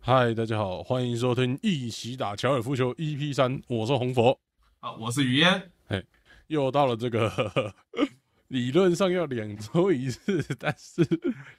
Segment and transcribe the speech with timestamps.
[0.00, 4.38] 嗨，大家好，欢迎收听一起打高尔夫球 EP 三，我是红佛，
[4.80, 5.70] 好，我是雨嫣。
[6.46, 7.74] 又到了这个
[8.48, 11.06] 理论上要两周一次， 但是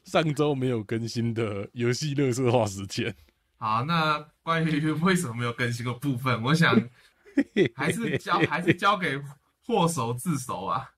[0.04, 3.14] 上周没有更新的游戏乐色化时间。
[3.58, 6.76] 好，那关于为什么没有更新的部分，我想
[7.76, 9.22] 还是交还是交给
[9.68, 10.90] 祸首自首啊。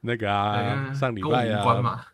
[0.00, 2.06] 那个啊，嗯上礼拜啊。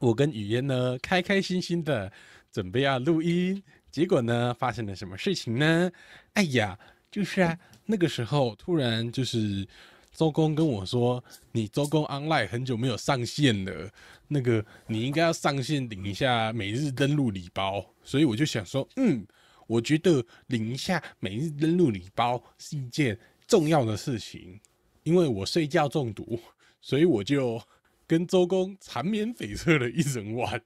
[0.00, 2.10] 我跟雨嫣呢开开心心的
[2.52, 5.90] 准备要录音，结果呢发生了什么事情呢？
[6.34, 6.78] 哎呀，
[7.10, 9.66] 就是啊，那个时候突然就是
[10.12, 13.90] 周公跟我说，你周公 online 很久没有上线了，
[14.26, 19.24] 那个你应该要上线领一下每日登录礼包，所以我就想说，嗯，
[19.66, 24.58] 我觉得领一下每日登录礼包是一件重要的事情，
[25.04, 26.40] 因为我睡觉中毒，
[26.80, 27.60] 所以我就
[28.06, 30.60] 跟周公缠绵悱恻了一整晚。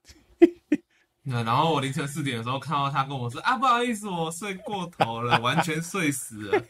[1.25, 6.65] 那然后我凌晨四点的时候看到他跟我说啊，不好意思，我睡过头了，完全睡死了。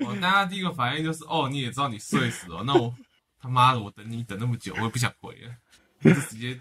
[0.00, 2.94] 我大家第一个反应就是，哦，你也知道你睡死了，那我
[3.40, 5.54] 他妈的我等你等那么久，我也不想回了，
[6.02, 6.60] 我就直接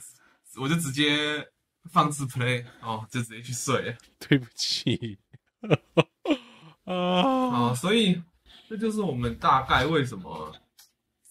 [0.55, 1.45] 我就直接
[1.91, 3.97] 放置 play，哦，就直接去睡了。
[4.19, 5.19] 对不起，
[6.85, 8.21] 啊，哦，所以
[8.69, 10.55] 这就是我们大概为什么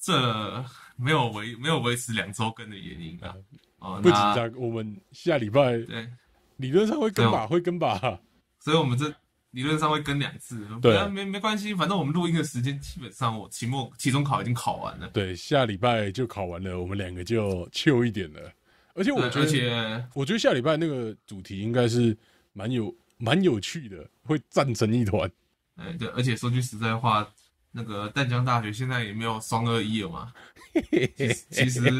[0.00, 0.64] 这
[0.96, 3.34] 没有维没有维持两周更的原因啊。
[3.78, 6.08] 哦，不紧张，我们下礼拜对，
[6.56, 8.20] 理论上会跟吧，会跟吧。
[8.58, 9.14] 所以我们这
[9.52, 18.52] 理论上会跟两次，对没没关系，反正我们录音的时间基本上我期末期中考已经考完了，对，下礼拜就考完了，我们两个就 chill 一点了。
[18.94, 22.16] 而且我觉得，而且我觉得下礼拜那个主题应该是
[22.54, 25.30] 蛮有蛮有趣的，会战成一团。
[25.76, 27.26] 哎对，而且说句实在话，
[27.72, 30.32] 那个淡江大学现在也没有双二一了嘛，
[31.14, 31.90] 其实其实我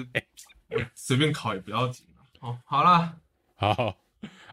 [0.95, 2.23] 随便考也不要紧了。
[2.41, 3.17] 哦，好啦，
[3.57, 3.97] 好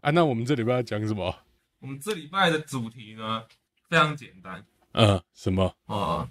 [0.00, 1.34] 啊，那我们这礼拜要讲什么？
[1.80, 3.44] 我们这礼拜的主题呢
[3.88, 4.64] 非常简单。
[4.92, 5.74] 嗯，什么？
[5.86, 6.26] 呃，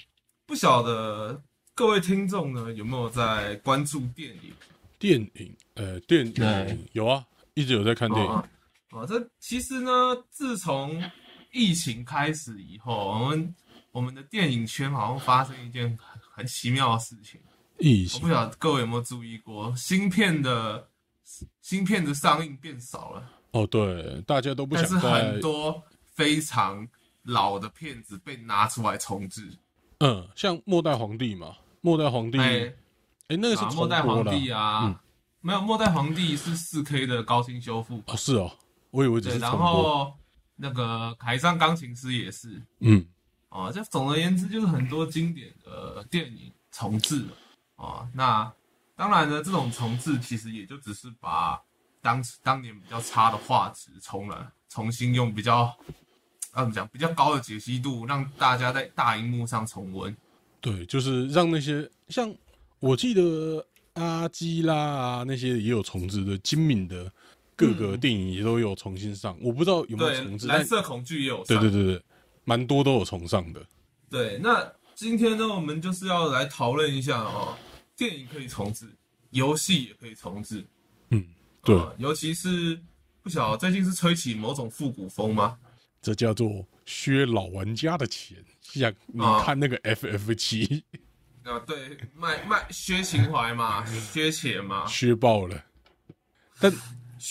[0.46, 1.42] 不晓得
[1.76, 4.54] 各位听众呢有没有在关注电影？
[4.98, 5.56] 电影？
[5.76, 8.32] 呃，电影有啊，一直有在看电影。
[8.32, 8.48] 哦，
[8.92, 9.92] 哦，这其实呢，
[10.30, 11.04] 自从
[11.52, 13.56] 疫情开始以后，我们
[13.92, 17.40] 我们的电影圈好像发生一件很很奇妙的事情。
[17.80, 20.88] 疫情我不晓得各位有没有注意过，芯片的
[21.62, 26.88] 芯片的上映变少了，哦，对，大家都不想但是很多非常
[27.24, 29.50] 老的片子被拿出来重置。
[30.00, 32.74] 嗯，像末代皇帝嘛，末代皇帝，哎、
[33.28, 34.96] 哎，那个是啊，末代皇帝啊，嗯。
[35.46, 38.50] 没有，末代皇帝是四 K 的高清修复，哦，是哦，
[38.92, 40.06] 我以为只对，然是重播。
[40.06, 40.14] 后
[40.56, 43.06] 那个海上钢琴师也是，嗯，
[43.50, 47.38] 哦，这总而言之就是很多经典的电影重置了，
[47.84, 48.50] 哦，那
[48.96, 51.62] 当然呢，这种重置其实也就只是把
[52.02, 55.76] 当当年比较差的画质重了，重新用比较，
[56.56, 60.16] 要怎么讲，比较高的解析度，让大家在大荧幕上重温。
[60.62, 62.34] 对，就是让那些像
[62.80, 67.12] 我记得阿基拉啊那些也有重置的，精敏的
[67.56, 71.46] 各个电影也都有重新上，我不知道有没有重，置，蓝色恐惧也有上。
[71.48, 72.04] 对对对对，
[72.46, 73.62] 蛮多都有重上的。
[74.10, 77.58] 对，那今天呢，我们就是要来讨论一下哦，
[77.96, 78.88] 电影可以重置，
[79.32, 80.66] 游戏也可以重置。
[81.10, 81.26] 嗯，
[81.64, 82.80] 对，呃尤其是
[83.22, 85.58] 不晓得最近是吹起某种复古风吗？
[86.02, 90.84] 这叫做削老玩家的钱，像你啊看那个 FF 七
[91.44, 94.86] 啊，对，卖卖削情怀嘛， 削钱嘛。
[94.88, 95.64] 削爆了，
[96.60, 96.74] 但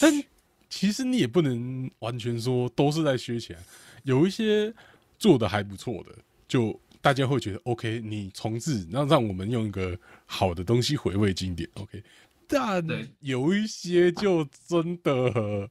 [0.01, 0.25] 但
[0.71, 3.59] 其实你也不能完全说都是在削钱，
[4.05, 4.73] 有一些
[5.19, 6.17] 做的还不错的，
[6.49, 12.03] 就大家会觉得 OK，你重置，那让我们用一个好的东西回味经典，OK。
[12.47, 15.69] 但对有一些就真的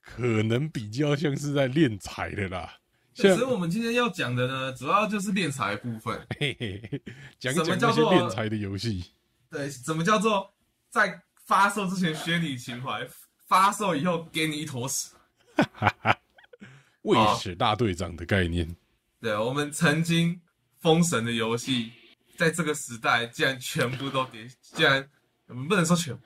[0.00, 2.78] 可能比较像是在练财的啦，
[3.14, 6.26] 像所以我们今天要讲的呢，主要就是练财部分。
[6.40, 7.02] 嘿嘿嘿，
[7.38, 9.04] 讲讲那些练财的游戏。
[9.50, 10.52] 对，怎么叫做
[10.90, 13.06] 在发售之前削你情怀，
[13.46, 15.10] 发售以后给你一坨屎？
[17.02, 18.74] 卫哦士大队长的概念，
[19.20, 20.40] 对，我们曾经
[20.82, 21.92] 封神的游戏，
[22.36, 25.08] 在这个时代竟然全部都跌，竟然
[25.46, 26.22] 我们不能说全部，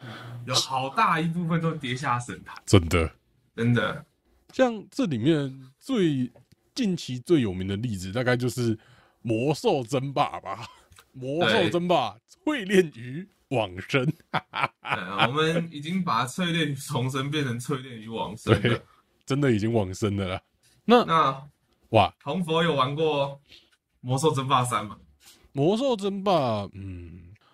[0.47, 3.09] 有好大一部分都跌下神坛，真的。
[3.55, 4.05] 真的。
[4.53, 6.33] 像这里面最
[6.75, 8.77] 近期最有名的例子，大概就是
[9.23, 10.65] 《魔兽争霸》吧，
[11.13, 12.11] 《魔兽争霸》
[12.45, 18.81] 淬炼鱼往生，对，我们已经把淬炼与重生变成淬炼与往生对了。，
[19.27, 20.43] 真的已经往生了啦。
[20.85, 21.49] 那那
[21.91, 23.29] 哇，红佛有玩过
[24.07, 24.97] 《魔兽争霸三》嘛？
[25.51, 27.11] 《魔兽争霸》，嗯，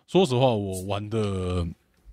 [0.06, 1.66] 说实话，我玩的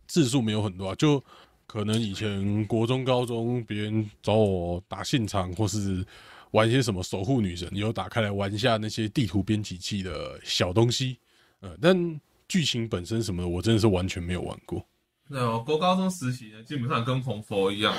[0.07, 1.21] 次数没有很多啊，就
[1.67, 6.05] 可能以前国中、高中别人找我打现场，或是
[6.51, 11.17] 玩一些什么守护女神，有打开来玩一下那些地图编辑器的小东西，
[11.59, 14.81] 呃，但剧情本身什么的，我真的是完全没有玩过。
[15.27, 17.93] 那，我国高中时期呢，基本上跟红佛一样，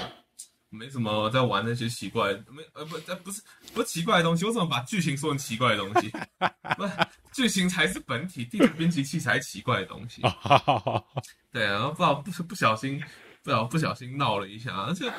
[0.70, 3.42] 没什么在玩那些奇怪，没呃不呃不是
[3.74, 6.10] 不是奇怪的东西，我怎么把剧情说成奇怪的东西？
[6.78, 6.92] 不是
[7.32, 10.22] 剧情才是本体，地图编辑器才奇怪的东西。
[10.22, 11.04] 哈哈哈哈
[11.52, 13.02] 对啊，然后不不不小心，
[13.42, 15.12] 不小不小心闹了一下，而且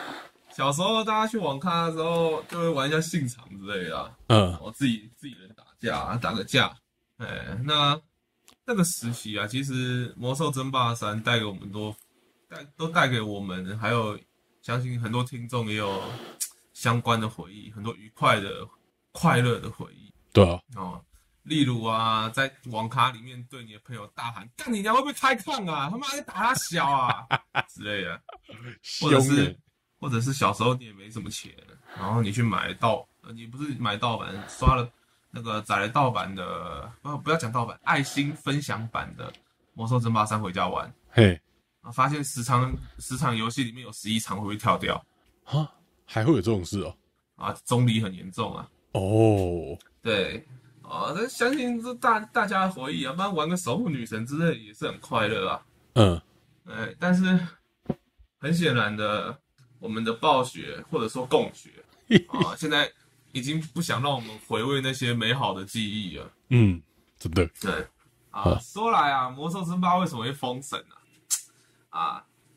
[0.53, 6.73] 小时候大家去网咖的时候，就会玩一下信场之类的、啊，嗯我自己自己人打架打个架，
[7.17, 7.99] 哎，那
[8.65, 11.93] 那个时期啊，其实《魔兽争霸三》带给我们多
[12.47, 14.17] 带都带给我们，还有
[14.61, 16.01] 相信很多听众也有
[16.73, 18.67] 相关的回忆，很多愉快的、
[19.11, 21.03] 快乐的回忆对啊，哦。
[21.43, 25.89] 例如啊，在网咖里面对你的朋友大喊：“干你娘，会不会开抗啊？
[25.89, 27.25] 他妈在打他小啊！”
[27.67, 28.21] 之类的。
[29.01, 29.57] 或者是
[29.99, 31.51] 或者是小时候你也没什么钱，
[31.97, 34.87] 然后你去买盗，呃，你不是买盗版，刷了
[35.31, 39.31] 那个载了盗版的，不不要讲盗版，爱心分享版的
[39.73, 41.41] 《魔兽争霸三》回家玩，嘿啊，
[41.89, 45.03] 发现十场十场游戏里面有十一场会被跳掉，
[45.45, 45.71] 啊，
[46.05, 46.95] 还会有这种事哦？
[47.35, 50.45] 啊，中离很严重啊，哦，对，
[50.83, 56.21] 啊，那相信这大大家的回忆啊，不然玩个守护女神之类也是很快乐啊，嗯，
[56.65, 57.39] 哎，但是
[58.37, 59.35] 很显然的，
[59.79, 61.71] 我们的暴雪或者说共学
[62.29, 62.91] 啊，现在
[63.31, 66.31] 已经不想让我们回味那些美好的记忆了。
[66.49, 66.79] 嗯，
[67.17, 67.71] 真的，对
[68.29, 71.00] 啊啊，说来啊，魔兽争霸为什么会封神呢、啊？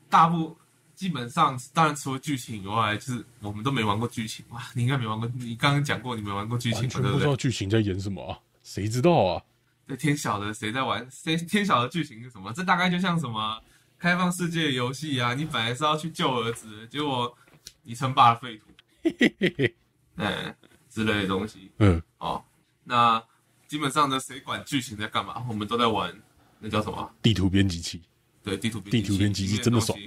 [0.09, 0.57] 大部
[0.95, 4.63] 基本上，当然除了剧情以外，就是我们都没玩过剧情哇。
[4.75, 7.27] 你应该没玩过，你刚刚讲过你没玩过剧情嘛，对不对？
[7.27, 9.43] 道剧情在演什么啊，谁知道啊？
[9.87, 12.53] 对，天晓得谁在玩，谁天晓得剧情是什么？
[12.53, 13.61] 这大概就像什么
[13.99, 17.37] 开放世界游戏啊，你本来是要去救儿子，结果
[17.83, 18.67] 你称霸了废土，
[19.03, 19.75] 嘿嘿嘿，
[20.17, 20.55] 嗯
[20.89, 22.43] 之类的东西嗯，哦。
[22.85, 23.23] 那
[23.67, 25.45] 基本上呢，谁管剧情在干嘛？
[25.49, 26.15] 我们都在玩
[26.61, 27.11] 那叫什么？
[27.21, 28.01] 地图编辑器，
[28.44, 29.99] 对，地图地图编辑器真的爽，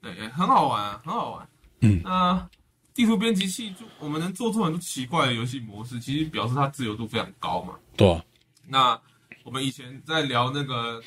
[0.00, 1.48] 对，也很好玩、啊，很好玩。
[1.80, 2.48] 嗯那
[2.94, 7.74] 地图编辑器就我们能做出很多奇怪的游戏模式，其实表示它自由度非常高嘛。
[7.96, 8.24] 对啊，
[8.68, 9.00] 那
[9.42, 11.02] 我们以前在聊那个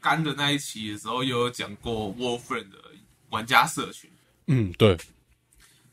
[0.00, 2.78] 干的那一期的时候，也有讲过 Warframe 的
[3.30, 4.10] 玩家社群，
[4.46, 4.96] 嗯，对，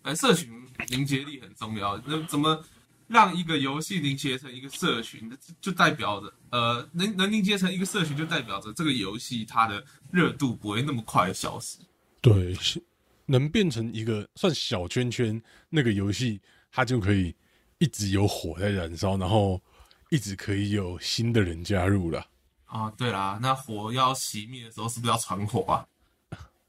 [0.04, 0.52] 呃，社群
[0.90, 2.00] 凝结力很重要。
[2.06, 2.64] 那怎么
[3.08, 5.32] 让一个游戏凝结成一个社群，
[5.62, 11.78] 就代表着呃，能能凝结成一个社群，就代表着这个游戏它的热度不会那么快的消失。
[12.22, 12.84] 对，是
[13.26, 16.42] 能变成一个算小圈圈，那个游戏
[16.72, 17.36] 它就可以
[17.78, 19.62] 一直有火在燃烧，然后
[20.10, 22.26] 一直可以有新的人加入了。
[22.66, 25.86] 啊，对啦，那火要熄灭的时候，是不是要传火啊？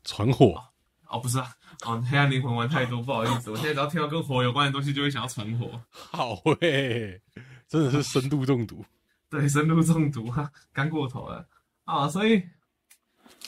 [0.05, 0.63] 传火，
[1.09, 1.51] 哦，不是啊，
[1.85, 5.81] 哦，黑暗灵魂玩太多，不好意思，我现在只要听到跟火有关的东西，就会想要传火。
[5.91, 7.21] 好诶、
[7.69, 8.85] 真的是深度中毒。
[9.29, 11.47] 对，深度中毒啊，干过头了
[11.85, 12.09] 啊！
[12.09, 12.43] 所以，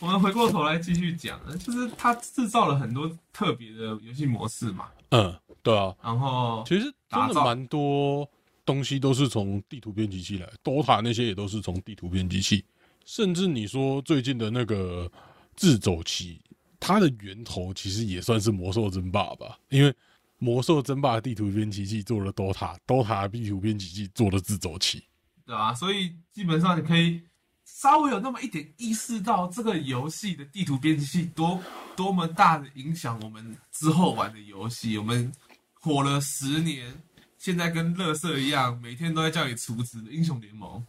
[0.01, 4.89] 我们回过头来继续讲，就是它制造了很多特别的游戏模式嘛。
[5.11, 8.29] 嗯，对啊，然后，其实真的蛮多
[8.65, 12.65] 东西都是从地图编辑器来，DOTA 那些也都是从地图编辑器，
[13.05, 15.11] 甚至你说最近的那个
[15.57, 16.41] 自走棋，
[16.81, 19.95] 它的源头其实也算是魔兽争霸吧，因为
[20.39, 25.03] 魔兽争霸地图编辑器做了 DOTA，DOTA 地图编辑器做了自走棋。
[25.45, 27.23] 对吧、所以基本上你可以
[27.65, 31.59] 稍微有那么一点意识到这个游戏的地图编辑器多
[31.97, 34.99] 多么大的影响我们之后玩的游戏。
[34.99, 35.33] 我们
[35.73, 36.93] 火了十年，
[37.39, 40.87] 现在跟乐色一样，每天都在叫你储值英雄联盟，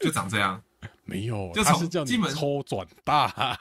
[0.00, 0.62] 就长这样。
[1.04, 3.58] 没有，就是叫你基本抽转大，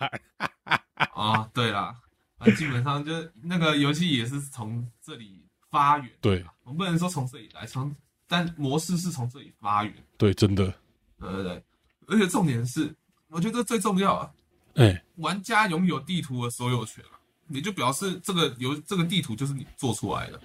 [1.14, 1.96] 哦， 对啦，
[2.38, 6.10] 啊，基本上就是那个游戏也是从这里发源。
[6.22, 7.96] 对我们不能说从这里来，从
[8.28, 9.94] 但模式是从这里发源。
[10.18, 10.74] 对，真的，
[11.20, 11.64] 对对对，
[12.08, 12.94] 而且重点是，
[13.28, 14.32] 我觉得最重要啊，
[14.76, 20.42] 哎、玩家拥有地图的所有权啊，也就表示这个游这个地图就是你做出来的，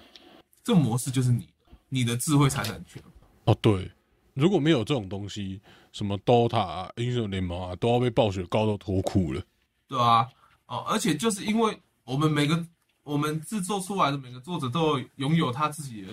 [0.63, 1.51] 这模式就是你的，
[1.89, 3.01] 你的智慧财产权。
[3.45, 3.91] 哦，对，
[4.35, 5.59] 如果没有这种东西，
[5.91, 9.41] 什么 DOTA 啊、英雄联盟啊，都要被暴雪告到脱裤了。
[9.87, 10.27] 对啊，
[10.67, 12.65] 哦，而且就是因为我们每个
[13.03, 16.07] 我们制作出来的每个作者都有拥有他自己的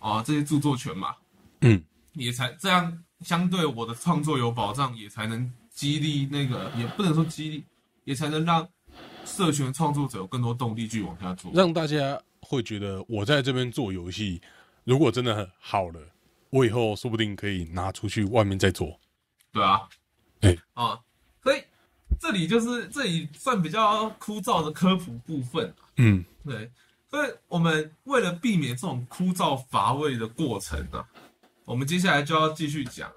[0.00, 1.14] 啊、这些著作权嘛，
[1.62, 7.64] 嗯，也才这样相对我的创作有保障，也才能激励那个也不能说激励，
[8.04, 8.68] 也才能让
[9.24, 11.50] 社群创作者有更多动力去往下做。
[11.54, 14.38] 让大家会觉得我在这边做游戏，
[14.84, 16.00] 如果真的很好了，
[16.50, 19.00] 我以后说不定可以拿出去外面再做。
[19.54, 19.88] 对啊，
[20.40, 21.00] 哎啊，
[21.40, 21.62] 所以
[22.18, 26.68] 这里就是这里算比较枯燥的科普部分，嗯，对，
[27.08, 31.06] 所以我们为了避免这种枯燥乏味的过程呢、
[31.64, 33.10] 我们接下来就要继续讲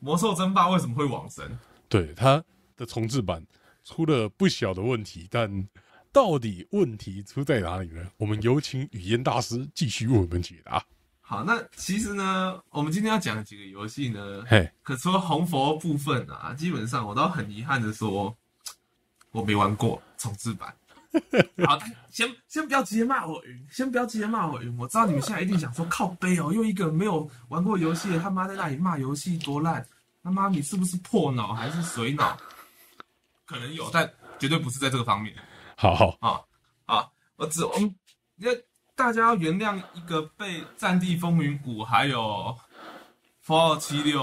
[0.00, 1.58] 魔兽争霸为什么会往神。
[1.90, 2.42] 对，它
[2.74, 3.46] 的重置版
[3.84, 5.68] 出了不小的问题，但
[6.10, 8.10] 到底问题出在哪里呢？
[8.16, 10.82] 我们有请语言大师继续为我们解答。
[11.26, 18.36] 好，那其实呢，我们今天要讲的几个游戏呢，嘿，可除了红佛部分啊，基本上我都很遗憾的说，
[19.30, 20.76] 我没玩过重置版。
[21.66, 21.78] 好，
[22.10, 24.76] 先先不要直接骂我云，先不要直接骂我云。
[24.76, 29.86] 我知道你们现在一定想说 靠背哦，用一个没有玩过游戏的他妈在那里骂游戏多烂，
[30.22, 32.36] 他妈你是不是破脑还是水脑？
[33.46, 35.34] 可能有，但绝对不是在这个方面。
[35.74, 36.40] 好好，啊
[36.84, 37.08] 啊！
[37.36, 37.94] 我只我们
[38.36, 38.52] 要
[38.96, 42.56] 大家要原谅一个被《战地风云五》还有
[43.46, 44.22] 《Fallout 七六》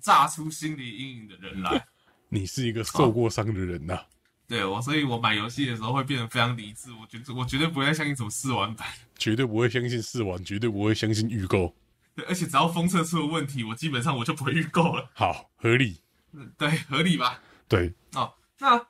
[0.00, 1.86] 炸出心理阴影的人来。
[2.30, 4.00] 你是一个受过伤的人呐、
[4.46, 6.90] 对我，所以我买游戏的时候会变得非常理智。
[6.92, 8.86] 我觉得我绝对不会再相信什么试玩版。
[9.18, 11.74] 绝对不会相信试玩，绝对不会相信预购。
[12.14, 15.10] 对，而且只要封测出了问题，我基本上我就不会预购了。
[15.14, 16.00] 好，合理。
[16.32, 17.40] 嗯对，合理吧？
[17.66, 18.86] 对，哦，那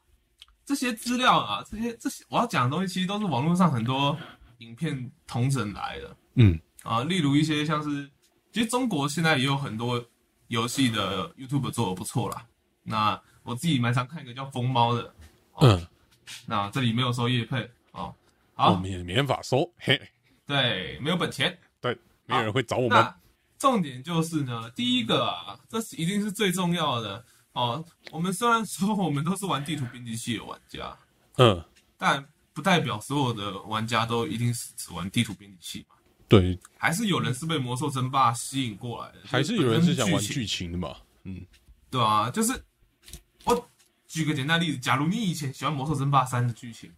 [0.65, 4.17] 这些资料啊，这些这些我要讲的东西，其实都是网络上很多
[4.59, 6.17] 影片同整来的。
[6.35, 8.09] 嗯，啊，例如一些像是，
[8.53, 10.05] 其实中国现在也有很多
[10.49, 12.47] 游戏的 YouTube 做的不错啦。
[12.83, 15.15] 那我自己蛮常看一个叫疯猫的，
[15.61, 15.87] 嗯，
[16.47, 18.15] 那这里没有收叶配哦。
[18.55, 20.01] 我好，们也没办法收，嘿，
[20.47, 21.57] 对，没有本钱。
[21.81, 21.97] 对，
[22.27, 22.99] 没有人会找我们。
[22.99, 23.17] 那
[23.59, 27.85] 重点就是呢，第一个啊，这是一定是最重要的哦。
[28.11, 30.97] 我们虽然说我们都是玩地图编辑器的玩家，
[31.37, 31.65] 嗯，
[31.97, 32.25] 但
[32.59, 35.95] 不代表所有的玩家都一定是只玩地图编辑器嘛。
[36.27, 40.97] 对，还是有人是被魔兽争霸吸引过来的，还是有人是想玩剧情的嘛？
[41.23, 41.41] 嗯，
[41.89, 42.61] 对啊，就是
[43.45, 43.71] 我
[44.09, 46.91] 举个简单例子，假如你以前喜欢《魔兽争霸三》的剧情，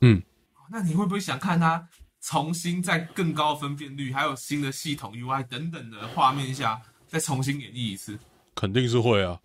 [0.00, 0.22] 嗯，
[0.70, 1.86] 那你会不会想看它
[2.22, 8.18] 重新在更高分辨率，还有新的系统 UI 等等的画面下，再重新演绎一次？
[8.54, 9.38] 肯定是会啊。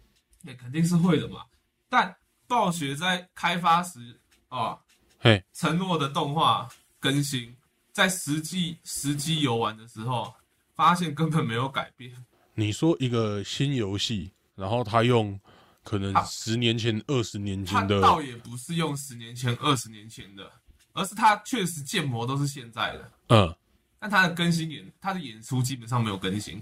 [0.43, 1.41] 那肯定是会的嘛。
[1.89, 2.15] 但
[2.47, 4.17] 暴雪在开发时
[4.47, 4.79] 啊，
[5.23, 6.67] 嘿，承诺的动画
[6.99, 7.55] 更新，
[7.91, 10.33] 在实际实际游玩的时候，
[10.73, 12.11] 发现根本没有改变。
[12.55, 15.39] 你说一个新游戏，然后他用
[15.83, 20.51] 可能啊十年前、二十年前的，倒也不是用十年前、二十年前的，
[20.93, 23.55] 而是他确实建模都是现在的，嗯，
[23.99, 26.57] 但他的更新演，他的演出基本上没有更新。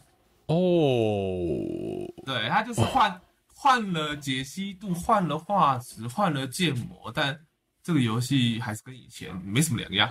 [0.48, 0.58] 哦，
[2.26, 3.22] 对，他就是换
[3.54, 7.40] 换了解析度，换了画质，换了建模，但
[7.90, 10.08] 这个游戏还是跟以前没什么两样。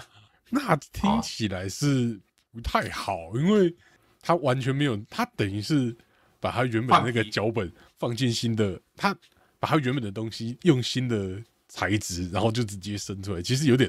[0.50, 2.20] 那听起来是
[2.50, 3.72] 不太好，因为
[4.20, 5.96] 他完全没有，他等于是
[6.40, 9.16] 把他原本那个脚本放进新的，他
[9.60, 13.88] 把他原本的东西用新的材质，然后就直接生出来，其实有点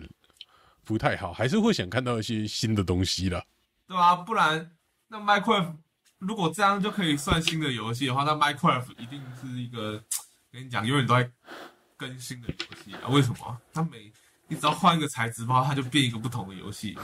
[0.83, 3.43] 不太好，还是会想看到一些新的东西啦。
[3.87, 4.69] 对吧、不然
[5.07, 5.73] 那 Minecraft
[6.19, 10.03] 如果这样就可以算新的游戏的话，那 Minecraft 一定是一个
[10.51, 11.31] 跟你讲永远都在
[11.99, 13.09] 更新的游戏啊？
[13.09, 13.61] 为什么？
[13.73, 14.09] 它每
[14.47, 16.97] 你只要换一个材质包，它就变一个不同的游戏。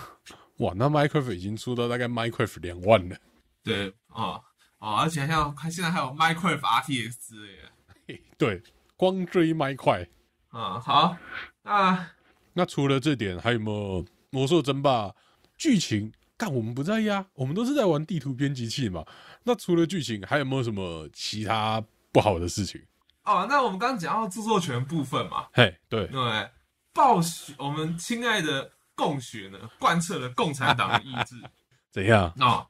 [0.60, 3.18] 哇，那 Minecraft 已经出到大概 Minecraft 两万了，
[3.62, 4.40] 对啊
[4.80, 7.70] 啊，而且像看现在还有 Minecraft RTX 之类的
[8.08, 8.64] 嘿 对，
[8.96, 10.08] 光追麦块。
[10.48, 10.80] 啊。
[10.80, 11.18] 好，
[11.62, 12.10] 那
[12.54, 15.14] 那除了这点，还有没有魔兽争霸
[15.58, 16.14] 剧情？
[16.38, 19.06] 干，我们不在意啊，我们都是在玩地图编辑器嘛。
[19.44, 22.82] 那除了剧情，还有没有什么其他不好的事情？
[23.26, 26.50] 哦，那我们刚刚讲到著作权部分嘛，嘿，对，对？
[26.94, 31.36] 暴雪，我们亲爱的共学呢，贯彻了共产党的意志。
[31.92, 32.32] 怎样？
[32.40, 32.68] 哦，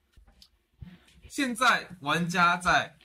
[1.30, 2.96] 现在玩家在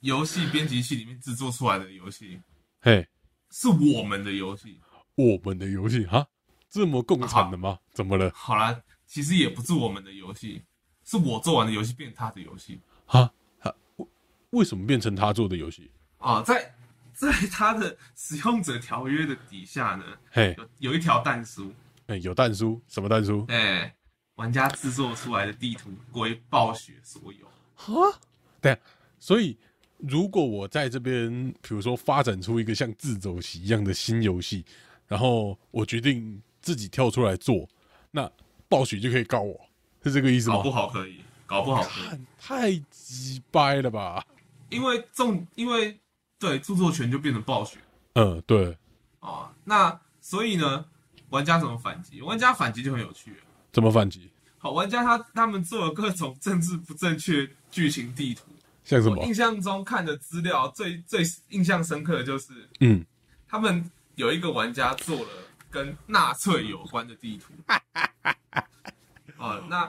[0.00, 2.40] 游戏编辑器里面制作出来的游戏，
[2.80, 3.06] 嘿，
[3.50, 4.80] 是我们的游戏。
[5.14, 6.26] 我们的游戏哈，
[6.70, 7.78] 这么共产的吗？
[7.92, 8.30] 怎么了？
[8.34, 10.64] 好啦，其实也不是我们的游戏，
[11.04, 14.06] 是我做完的游戏变他的游戏哈，哈，为
[14.50, 15.90] 为什么变成他做的游戏？
[16.18, 16.74] 啊、在
[17.14, 21.72] 在他的使用者条约的底下呢，嘿，有有一条弹书，
[22.06, 23.44] 哎，有蛋书，什么蛋书？
[23.48, 23.94] 哎、
[24.34, 27.46] 玩家制作出来的地图归暴雪所有。
[27.76, 28.18] 哈，
[28.60, 28.78] 对啊，
[29.18, 29.56] 所以
[29.98, 34.64] 如果我在这边，比如说发展出一个像自走棋一样的新游戏，
[35.06, 37.68] 然后我决定自己跳出来做，
[38.10, 38.30] 那
[38.68, 39.58] 暴雪就可以告我，
[40.02, 40.62] 是这个意思吗搞？
[40.62, 44.24] 不好可以，搞不好可以，太鸡掰了吧？
[44.70, 45.96] 因为重，因为
[46.44, 47.78] 对著作权就变成暴雪
[48.12, 48.76] 嗯，对，
[49.20, 49.48] 哦。
[49.64, 50.84] 那所以呢，
[51.30, 52.20] 玩家怎么反击？
[52.20, 53.36] 玩家反击就很有趣了。
[53.72, 54.30] 怎么反击？
[54.58, 58.42] 好，玩家他他们做了各种政治不正确剧情地图。
[58.84, 59.16] 像什么？
[59.16, 63.02] 我印象中看的资料最最印象深刻的就是，嗯，
[63.48, 65.30] 他们有一个玩家做了
[65.70, 67.54] 跟纳粹有关的地图。
[69.38, 69.86] 哦，那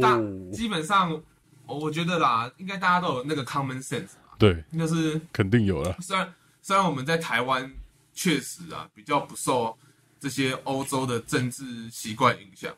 [0.00, 1.20] 大哦，基本上，
[1.66, 5.96] 我我觉得啦，应该大家都有那个 common sense 吧，对，那是肯定有了。
[6.00, 7.70] 虽然虽然我们在台湾
[8.12, 9.76] 确实啊比较不受
[10.18, 12.74] 这些欧洲的政治习惯影响，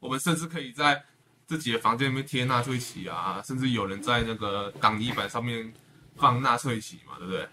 [0.00, 1.02] 我们甚至可以在
[1.46, 5.72] 自己的房间里面贴纳粹旗啊，甚至有人在那个挡泥板上面
[6.16, 7.46] 放纳粹旗嘛，对不对？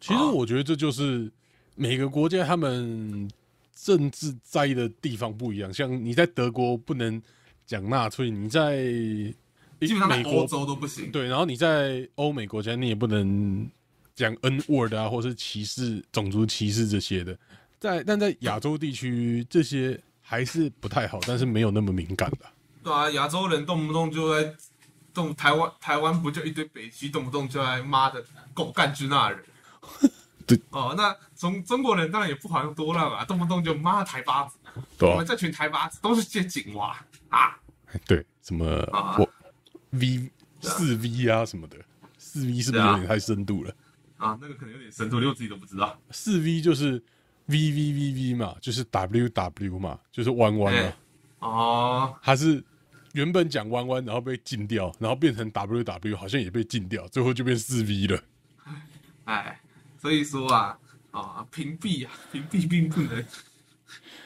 [0.00, 1.30] 其实我觉得这就是
[1.74, 3.30] 每个国家他们
[3.74, 5.72] 政治在意的地方不一样。
[5.72, 7.20] 像你在德国不能
[7.66, 8.84] 讲纳粹，你在
[9.80, 11.10] 基本上在美国欧洲都不行。
[11.10, 13.68] 对，然后你在欧美国家你也不能
[14.14, 17.36] 讲 N word 啊，或是歧视、种族歧视这些的。
[17.78, 22.38] 在但在亚洲地区，这些还是不太好，但是没有那么敏感的。
[22.82, 24.54] 对啊，亚洲人动不动就在
[25.12, 29.44] 动台湾，台湾不就一堆北西，动不动就在妈的狗干支那人。
[30.46, 34.56] 对哦，那中中国人当然也不遑多让啊，动不动就妈台巴子，
[35.00, 35.26] 我们？
[35.26, 36.96] 这群台巴子都是些井蛙
[37.28, 37.58] 啊。
[38.06, 39.28] 对，什么啊我
[39.96, 41.76] V 四 V 啊什么的，
[42.18, 43.74] 四 V 是不是有点太深度了？
[44.16, 46.00] 啊，那个可能有点深度，连我自己都不知道。
[46.10, 46.92] 四 V 就是
[47.46, 50.96] V V V V 嘛，就是 W W 嘛，就是弯弯嘛哎。
[51.40, 52.64] 哦，它是
[53.12, 58.22] 原本讲弯弯，然后被禁掉，然后变成 W W，好像也被禁掉，最后就变四 V 了。
[59.24, 59.60] 哎，
[60.00, 60.78] 所以说啊，
[61.10, 63.24] 啊，屏蔽啊，屏蔽并不能，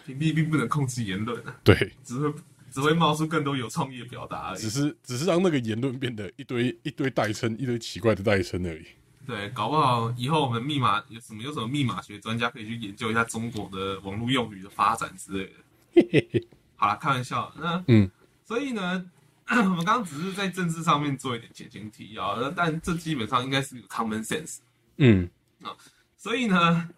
[0.07, 2.33] 屏蔽并不能控制言论啊，对，只会
[2.71, 4.71] 只会冒出更多有创意的表达而已只。
[4.71, 8.87] 是只是让那个言论变得一堆一堆代称，一堆奇怪的代称而已。
[9.27, 16.47] 对，搞不好以后我们密码有什么有什么密码学专家可以去研究一下中国的网络用语的发展之类的。
[16.77, 17.53] 好了，开玩笑。
[17.59, 18.11] 那嗯，
[18.45, 19.05] 所以呢，
[19.49, 24.59] 我们刚刚只是在政治上面做一点前情提要，那但这基本上应该是一个 common sense。
[24.97, 25.29] 嗯，
[25.62, 25.77] 啊
[26.17, 26.89] 所以呢，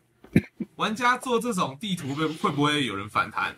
[0.76, 3.54] 玩家做这种地图会会不会有人反弹？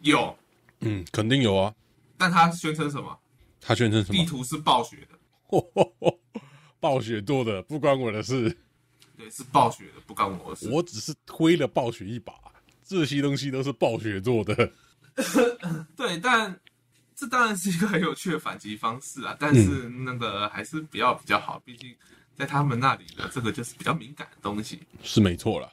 [0.00, 0.36] 有，
[0.80, 1.74] 嗯，肯定有啊。
[2.16, 3.18] 但他宣称什么？
[3.60, 4.26] 他宣称什么地？
[4.26, 5.18] 图是暴雪的，
[6.80, 8.56] 暴雪做的，不关我的事，
[9.16, 10.68] 对，是暴雪的，不关我的事。
[10.70, 12.32] 我只是推了暴雪一把。
[12.82, 14.54] 这些东西都是暴雪做的。
[15.96, 16.58] 对，但
[17.14, 21.94] 这当然是一个很有趣的反击方式啊，但是嗯那个还是比较比较好，毕竟
[22.34, 24.80] 在他们那里呢，这个就是比较敏感的东西。
[25.02, 25.70] 是没错了。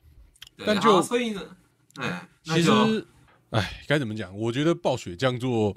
[0.55, 1.41] 对但就所以呢，
[1.95, 3.07] 哎，那其就实，
[3.51, 4.37] 哎，该怎么讲？
[4.37, 5.75] 我觉得暴雪这样做，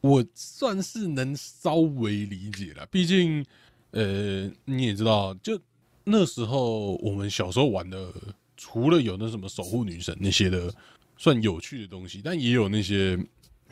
[0.00, 2.84] 我算是能稍微理解了。
[2.86, 3.44] 毕竟，
[3.92, 5.58] 呃，你也知道，就
[6.04, 8.12] 那时候我们小时候玩的，
[8.56, 10.72] 除了有那什么守护女神那些的，
[11.16, 13.18] 算有趣的东西，但也有那些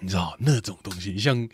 [0.00, 1.48] 你知道那种东西，像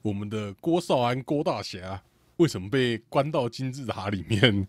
[0.00, 2.02] 我们的郭少安郭大侠，
[2.38, 4.66] 为什么被关到金字塔里面？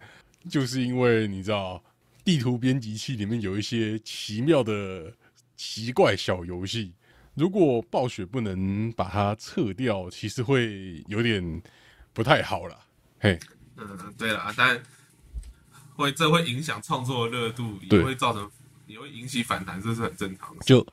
[0.50, 1.82] 就是因为你知道，
[2.24, 5.14] 地图编辑器里面有一些奇妙的
[5.58, 6.94] 奇怪小游戏，
[7.34, 11.62] 如果暴雪不能把它撤掉，其实会有点
[12.14, 12.80] 不太好了。
[13.20, 13.38] 嘿，
[13.76, 14.82] 嗯，对了，但
[15.96, 18.50] 会这会影响创作的热度，也会造成
[18.86, 20.64] 也会引起反弹，这是很正常的。
[20.64, 20.86] 就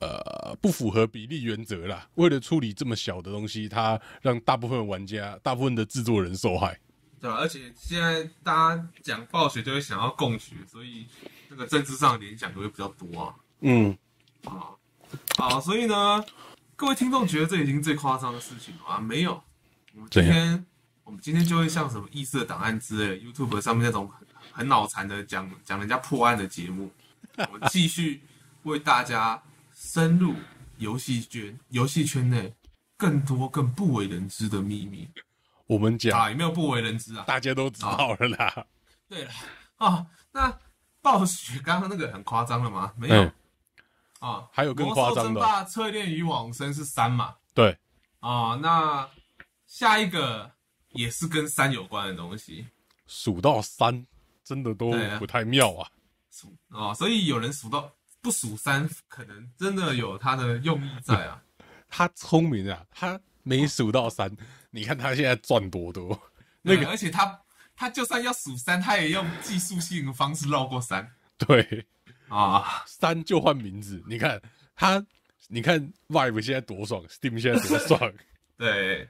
[0.00, 2.08] 呃不符合比例原则啦。
[2.14, 6.78] 为了处理这么小的东西，它让大部分玩家、大部分的制作人受害。
[7.20, 7.36] 对吧？
[7.36, 11.06] 而且现在大家讲暴雪就会想要共学，所以
[11.48, 13.34] 那个政治上的联想就会比较多啊。
[13.60, 13.94] 嗯，
[14.44, 14.72] 啊，
[15.36, 16.24] 好，所以呢，
[16.76, 19.00] 各位听众觉得这已经最夸张的事情了吗？
[19.00, 19.42] 没有，
[19.94, 20.64] 我们今天
[21.04, 26.90] 我们今天就会像什么异色档案之类，YouTube 上面那种很很脑残的讲讲人家破案的节目，
[27.36, 28.22] 我们继续
[28.62, 29.40] 为大家
[29.74, 30.34] 深入
[30.78, 32.54] 游戏圈游戏圈内
[32.96, 35.08] 更多更不为人知的秘密
[35.66, 37.24] 我们讲啊，有没有不为人知啊？
[37.26, 38.66] 大家都知道了啦。
[39.08, 39.30] 对了，
[39.76, 40.58] 啊，那
[41.00, 42.92] 暴雪刚刚那个很夸张了吗？
[42.96, 43.32] 没有嗯，
[44.20, 47.34] 啊，还有更夸张的魔兽争霸淬炼与往生是三嘛？
[47.52, 47.76] 对，
[48.20, 49.08] 啊，那
[49.66, 50.50] 下一个
[50.90, 52.66] 也是跟三有关的东西
[53.06, 54.06] 数到三
[54.44, 55.90] 真的都不太妙啊。
[56.30, 61.42] 数啊，所以有人数到不数三，可能真的有他的用意在啊。
[61.88, 64.30] 他聪明啊，他没数到三，
[64.70, 66.16] 你看他现在赚多多。
[66.62, 67.40] 那个而且他
[67.74, 71.86] 他就算要数三，他也用技术性的方式绕过三对，
[72.30, 72.84] 啊。
[72.86, 74.02] 三就换名字。
[74.06, 74.40] 你看
[74.74, 75.04] 他，
[75.48, 78.12] 你看 Vive 现在多爽，Steam 现在多爽。
[78.56, 79.08] 对，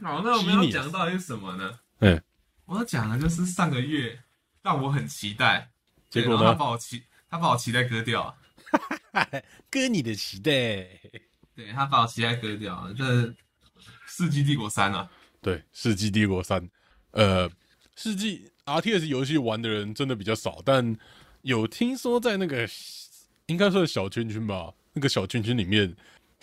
[0.00, 1.78] 好，那我们要讲到底是什么呢？
[1.98, 2.22] 嗯，
[2.64, 4.18] 我要讲的就是上个月
[4.62, 5.70] 让我很期待，
[6.10, 8.36] 结果他把我期他把我期待割掉了。
[9.70, 10.50] 割你的期待。
[11.54, 13.04] 对他把我期待割掉了，这
[14.06, 15.10] 《世纪帝国三》啊，
[15.42, 16.58] 对，《世纪帝国三》，
[17.10, 17.50] 呃，
[17.94, 20.96] 世纪 RTS 游戏玩的人真的比较少，但
[21.42, 22.68] 有听说在那个
[23.46, 25.94] 应该说是小圈圈吧，那个小圈圈里面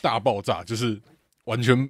[0.01, 1.01] 大爆炸，就是
[1.45, 1.89] 完全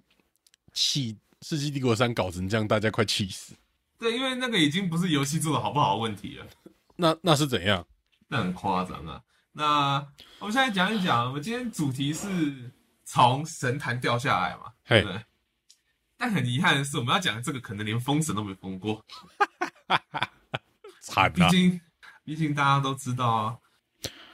[0.73, 3.53] 气《世纪帝国三》搞成这样，大家快气死。
[3.97, 6.47] 对，因为那个已经不是游戏做的好不好的问题了，
[6.95, 7.85] 那那是怎样？
[8.27, 9.21] 那很夸张啊。
[9.51, 9.95] 那
[10.37, 12.71] 我们现在讲一讲，我们今天主题是
[13.03, 15.25] 从神坛掉下来嘛，嘿对不对？
[16.15, 19.03] 但很遗憾的是，我们要讲的这个可能连封神都没封过，
[21.01, 21.29] 惨啊！
[21.29, 21.81] 毕竟，
[22.29, 23.57] 毕竟大家都知道啊，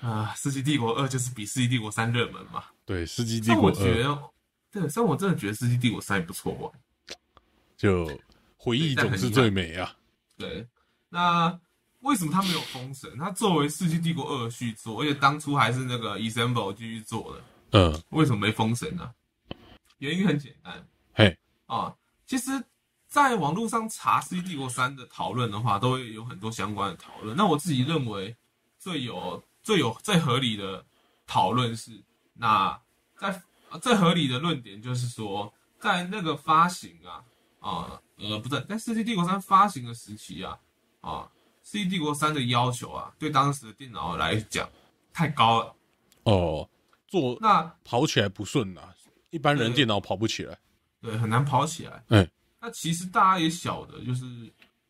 [0.01, 2.65] 啊，《世纪帝国二》就是比《世纪帝国三》热门嘛。
[2.83, 4.31] 对，《世纪帝国二》我觉得，
[4.69, 6.69] 对，但我真的觉得《世纪帝国三》也不错玩。
[7.77, 8.05] 就
[8.57, 9.95] 回忆总是最美啊。
[10.37, 10.67] 对，
[11.07, 11.57] 那
[12.01, 13.17] 为什么他没有封神？
[13.17, 17.43] 他作为《世纪帝国二》的续作，而且当初还是那个 Assemble 继续做的，
[17.79, 19.09] 嗯，为什么没封神呢？
[19.99, 22.51] 原因很简单嘿，啊，其实，
[23.15, 27.33] 在网络上查《世纪帝国三》的讨论的话，都会有很多相关的讨论。
[27.37, 28.35] 那我自己认为
[28.77, 30.85] 最有、最有、最合理的
[31.25, 32.77] 讨论是，那
[33.17, 37.23] 在呃最合理的论点就是说，在那个发行啊
[37.61, 40.59] 啊呃不对，在《世纪帝国三》发行的时期啊
[40.99, 41.09] 啊，
[41.63, 44.69] 《世纪帝国三》的要求啊，对当时的电脑来讲
[45.13, 45.73] 太高了。
[46.23, 46.69] 哦，
[47.07, 48.93] 做那跑起来不顺啊，
[49.29, 50.57] 一般人对电脑跑不起来。
[50.99, 52.03] 对，很难跑起来。
[52.09, 52.27] 嗯，
[52.65, 54.25] 那其实大家也晓得，就是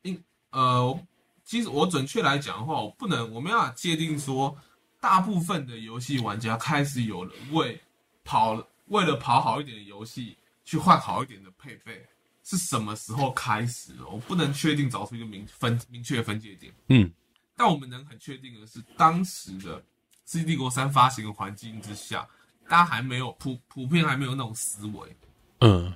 [0.03, 0.17] 因
[0.51, 0.97] 呃，
[1.43, 4.57] 其实我准确来讲的话，我不能，我没办法界定说，
[5.01, 7.77] 大部分的游戏玩家开始有了为
[8.23, 12.01] 跑为了跑好一点的游戏去换好一点的配备，
[12.45, 14.07] 是什么时候开始的？
[14.07, 16.73] 我不能确定找出一个明分明确的分界点。
[16.87, 17.11] 嗯，
[17.57, 19.81] 但我们能很确定的是，当时的
[20.25, 22.25] 《世纪帝国三》发行的环境之下，
[22.69, 25.17] 大家还没有普普遍还没有那种思维。
[25.59, 25.93] 嗯，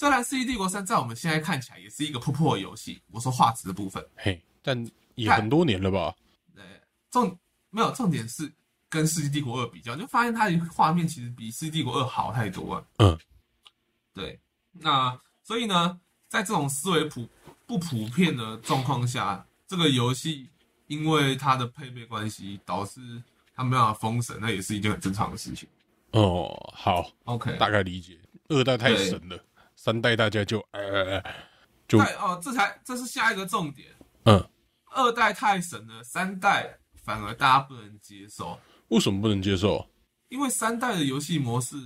[0.00, 6.14] 虽然《世纪帝国三》在我们现在看起来也是一个破破的游戏，我说画质的部分，嘿，但也很多年了吧？
[6.54, 6.64] 对，
[7.10, 8.50] 重没有重点是
[8.88, 12.86] 跟《世纪帝国二》比较，你就发现它的画面其实比《世纪帝国二》好太多了。
[12.96, 13.18] 嗯，
[14.14, 14.40] 对，
[14.72, 17.28] 那所以呢，在这种思维普
[17.66, 20.48] 不普遍的状况下，这个游戏
[20.86, 23.22] 因为它的配备关系，导致
[23.54, 25.68] 它没办法封神，那也是一件很正常的事情。
[26.12, 28.18] 哦，好，OK，大概理解。
[28.48, 29.38] 二代太神了，
[29.82, 31.18] 三代大家就呃，
[31.88, 33.88] 就对哦，这才这是下一个重点。
[34.24, 34.50] 嗯，
[34.94, 39.88] 二代太神了，三代反而大家不能接受，为什么不能接受？
[40.28, 41.78] 因为三代的游戏模式，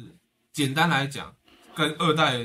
[0.52, 1.32] 简单来讲，
[1.76, 2.44] 跟二代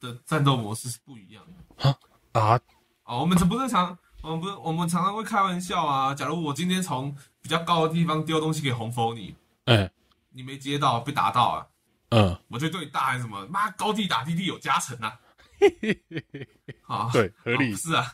[0.00, 1.88] 的战斗模式是不一样的。
[1.88, 1.96] 啊
[2.32, 2.60] 啊，
[3.04, 6.12] 哦，我们这不是常，我们不是，我们常常会开玩笑啊。
[6.12, 9.32] 假如我今天从比较高的地方丢东西给红枫你，
[9.66, 9.88] 哎，
[10.30, 11.66] 你没接到，被打到啊，
[12.14, 13.46] 嗯，我就对你大喊什么？
[13.46, 15.18] 妈，高地打低地有加成啊！
[16.86, 17.76] 啊，对，合理哦。
[17.76, 18.12] 是啊，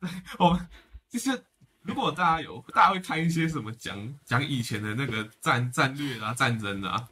[0.00, 0.68] 对， 我们
[1.08, 1.44] 就是
[1.82, 7.08] 如果大家有，大家会看一些什么讲讲以前的那个战战略啊、战争啊，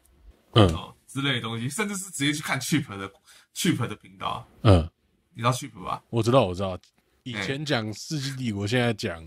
[0.55, 3.09] 嗯哦之类的东西，甚至是直接去看 Chip 的
[3.55, 4.91] Chip 的频道，嗯，
[5.35, 6.03] 你知道 Chip 吧？
[6.11, 6.77] 我知道，我知道。
[7.23, 9.25] 以哎前讲世纪帝国，现在讲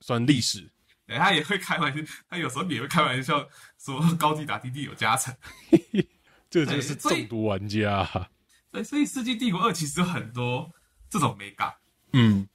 [0.00, 0.68] 算历史。
[1.06, 5.34] 对，他也会开玩笑，他有时候也会开玩笑说高地打低地有加成。
[6.50, 7.98] 这个就是中毒玩家。
[7.98, 8.28] 啊。
[8.70, 10.70] 对，所以《世纪帝国二》其实有很多
[11.08, 11.74] 这种美感。
[12.12, 12.48] 嗯。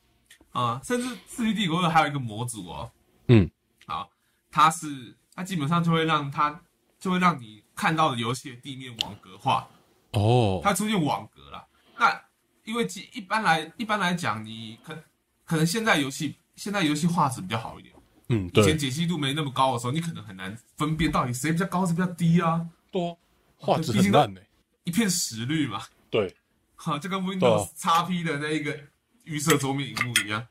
[0.52, 2.92] 啊、甚至《世纪帝国二》还有一个模组哦，
[3.28, 3.50] 嗯，
[3.88, 4.08] 好，
[4.52, 6.62] 它是它基本上就会让它
[7.00, 9.68] 就会让你看到的游戏的地面网格化，
[10.12, 11.68] 哦，它出现网格了。
[11.98, 12.22] 那
[12.66, 14.96] 因为基一般来一般来讲，你可
[15.44, 17.96] 可能现在游戏现在游戏画质比较好一点，
[18.30, 23.18] 嗯，以前，解析度没那么高的时候，你可能很难分辨到底谁比较高，谁比较低啊，多
[23.66, 24.42] 画质很烂呢。
[24.84, 25.82] 一片石绿嘛。
[26.10, 26.36] 对，
[26.76, 28.78] 哈，就跟 Windows 啊 XP 的那一个
[29.24, 30.46] 预设桌面荧幕一样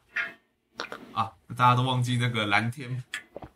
[1.12, 3.04] 啊，大家都忘记那个蓝天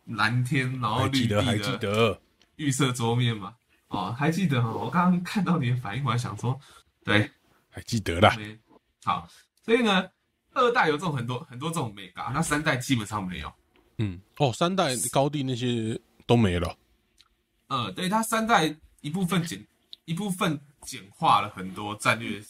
[0.05, 2.21] 蓝天，然后还绿地的得。
[2.57, 3.55] 预设桌面嘛？
[3.89, 4.71] 哦，还记得哈？
[4.71, 6.59] 我刚刚看到你的反应，我还想说，
[7.03, 7.29] 对，
[7.69, 8.37] 还记得啦。
[9.03, 9.27] 好，
[9.63, 10.09] 所以呢，
[10.53, 13.51] 二代有这种很多很多这种美感，那三代基本上没有。
[13.97, 16.75] 嗯，哦，三代高地那些都没了。
[17.67, 19.65] 呃，对，它三代一部分简
[20.05, 22.41] 一部分简化了很多战略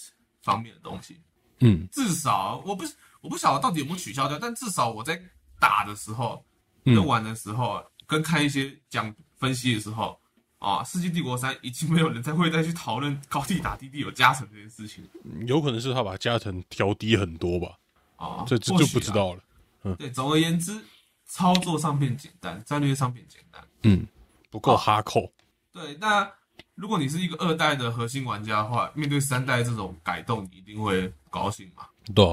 [0.41, 1.17] 方面的东西。
[1.59, 2.83] 嗯至少我不
[3.21, 5.19] 我不晓得到底有没有取消掉，但至少我在
[5.59, 6.43] 打的时候、
[6.85, 10.19] 嗯跟玩的时候、跟看一些讲分析的时候，
[10.59, 15.03] 啊，《世纪帝国三》已经没有人再会再去讨论高地打低地有加成这件事情
[15.45, 17.77] 有可能是他把加成调低很多吧，
[18.15, 18.85] 啊，这这就。
[18.87, 19.43] 不知道了。
[19.83, 20.79] 嗯对，总而言之，
[21.25, 23.63] 操作上变简单，战略上变简单。
[23.83, 24.05] 嗯，
[24.49, 25.31] 不够哦哈扣。
[25.71, 26.29] 对，那
[26.77, 31.87] 如果你是一个二代的核心玩家的话，面对三代这种改动，你一定会不高兴嘛。
[32.13, 32.23] 对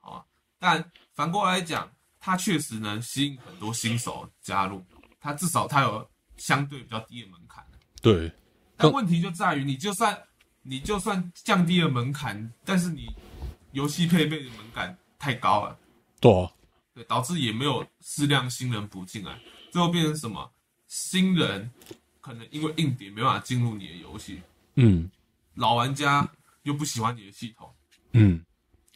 [0.00, 0.24] 啊，
[0.60, 4.80] 但反过来讲，它确实能吸引很多新手加入，
[5.18, 7.66] 它至少它有相对比较低的门槛。
[8.00, 8.32] 对，
[8.76, 10.16] 但问题就在于，你就算
[10.62, 13.12] 你就算降低了门槛，但是你
[13.72, 15.76] 游戏配备的门槛太高了，
[16.20, 16.48] 对啊，
[16.94, 19.36] 对，导致也没有适量新人补进来，
[19.72, 20.48] 最后变成什么？
[20.86, 21.70] 新人
[22.30, 24.40] 可能因为硬碟没办法进入你的游戏，
[24.76, 25.10] 嗯
[25.54, 26.28] 老玩家
[26.62, 27.68] 又不喜欢你的系统，
[28.12, 28.40] 嗯，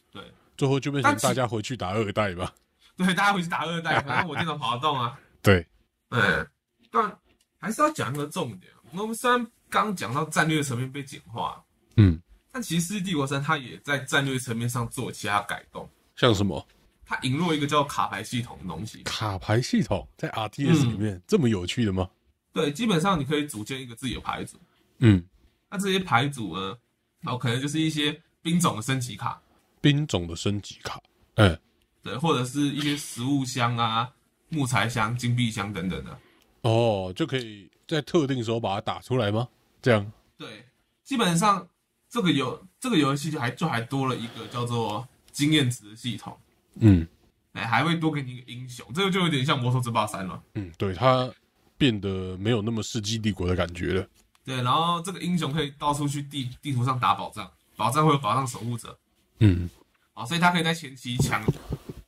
[0.09, 0.23] 对
[0.55, 2.53] 最后就变成大家回去打二代吧。
[2.95, 5.19] 对，大家回去打二代，反正我电脑跑得动啊。
[5.43, 5.67] 对，
[6.09, 6.47] 对，
[6.89, 7.19] 但
[7.59, 8.71] 还是要讲一个重点。
[8.93, 11.61] 我们虽然刚讲到战略层面被简化，
[11.97, 12.17] 嗯，
[12.53, 15.89] 但其实《帝国三》它也在战略层面上做其他改动。
[16.15, 16.65] 像什么
[17.05, 19.03] 它引入一个叫卡牌系统的东西。
[19.03, 22.09] 卡牌系统在 RTS 里面、这么有趣的吗？
[22.55, 24.57] 对，基本上你可以组建一个自己的牌组。
[24.99, 25.21] 嗯，
[25.69, 26.77] 那这些牌组呢，
[27.23, 29.41] 哦，可能就是一些兵种的升级卡，
[29.81, 30.97] 兵种的升级卡，
[31.35, 31.59] 哎、
[32.01, 34.09] 对，或者是一些食物箱啊、
[34.47, 36.17] 木材箱、金币箱等等的。
[36.61, 39.49] 哦，就可以在特定时候把它打出来吗？
[39.81, 40.65] 这样，对，
[41.03, 41.67] 基本上
[42.09, 46.39] 这个游这个游戏就还就还多了一个叫做经验值的系统，
[46.79, 47.05] 嗯
[47.51, 50.41] 哎，还会多给你一个英雄，这个就有点像魔兽争霸三了。
[50.53, 51.29] 嗯，对，它
[51.77, 54.07] 变得没有那么世纪帝国的感觉了。
[54.43, 58.97] 对，然后这个英雄可以到处去地地图上打宝藏，宝藏会有宝藏守护者，
[59.39, 59.69] 嗯
[60.13, 61.43] 好，所以他可以在前期抢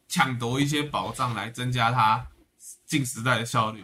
[0.08, 2.26] 抢夺一些宝藏来增加他
[2.86, 3.84] 进时代的效率。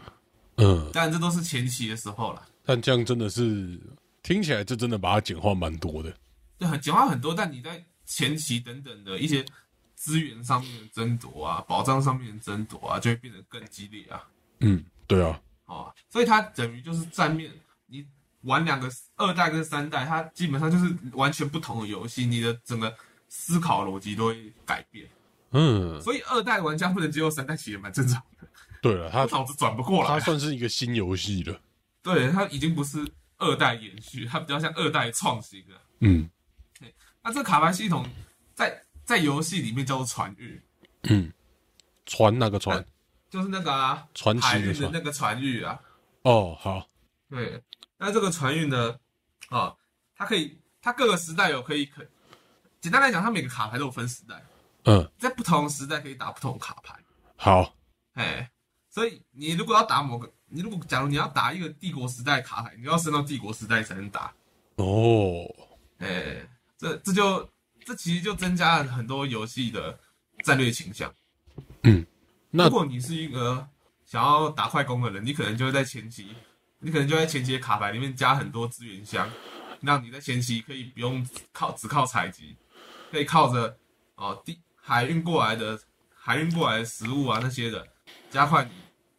[0.58, 3.80] 嗯，当然，这都是前期的时候了，但这样真的是
[4.22, 6.16] 听起来，这真的把它简化蛮多的。
[6.60, 7.34] 对很简化很多。
[7.34, 9.44] 但你在前期等等的一些
[9.96, 14.24] 资源上面的争夺啊，宝藏上面的争夺啊，就会变得更激烈啊。
[14.60, 17.52] 嗯，对啊，哦，所以它等于就是站面，
[17.88, 18.06] 你
[18.42, 22.96] 玩两个二代跟三代，它基本上就是完全不同的游戏，你的整个
[23.30, 25.08] 思考逻辑都会改变。
[25.52, 28.48] 嗯，所以二代玩家不能接受三代，其实也蛮正常的，
[28.82, 30.10] 对了，他脑子转不过来。
[30.10, 31.62] 他算是一个新游戏了。
[32.02, 33.06] 对，他已经不是
[33.38, 35.82] 二代延续，他比较像二代创新了。
[36.00, 36.30] 嗯
[37.22, 38.06] 那这卡牌系统
[38.54, 40.62] 在在游戏里面叫做传域，
[41.04, 41.32] 嗯，
[42.06, 42.86] 船那个船？
[43.34, 45.82] 就是那个啊传奇的船运的那个传运啊。
[46.22, 46.88] 哦，好，
[47.28, 47.60] 对，
[47.98, 48.96] 那这个传运呢，
[49.50, 49.76] 啊，
[50.16, 52.06] 它可以，它各个时代有可以可，
[52.80, 54.40] 简单来讲，它每个卡牌都有分时代，
[54.84, 56.96] 嗯，在不同时代可以打不同卡牌。
[57.36, 57.76] 好，
[58.14, 58.48] 哎，
[58.88, 64.32] 所以你如果要打某个，你如果假如你要打一个帝国时代卡牌，你要升到帝国时代才能打。
[64.76, 65.44] 哦，
[65.98, 67.50] 哎，这这就
[67.84, 70.00] 这其实就增加了很多游戏的
[70.44, 71.12] 战略倾向。
[72.56, 73.68] 那如果你是一个
[74.06, 76.28] 想要打快攻的人，你可能就会在前期，
[76.78, 79.28] 你可能就在前期的卡牌里面加很多资源箱，
[79.82, 82.56] 让你在前期可以不用靠只靠采集，
[83.10, 83.76] 可以靠着
[84.16, 85.80] 哦地海运过来的
[86.14, 87.88] 海运过来的食物啊那些的，
[88.30, 88.72] 加快你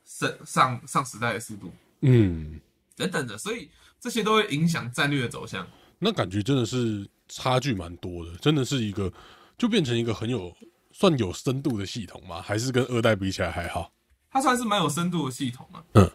[0.05, 2.61] 上上上时代的速度嗯，
[2.95, 3.69] 等等的，所以
[3.99, 5.67] 这些都会影响战略的走向。
[5.99, 9.13] 那感觉真的是差距蛮多的，真的是一个
[9.59, 10.55] 就变成一个很有
[10.95, 12.41] 算有深度的系统吗？
[12.41, 13.93] 还是跟二代比起来还好？
[14.31, 15.83] 它算是蛮有深度的系统啊。
[15.95, 16.11] 嗯，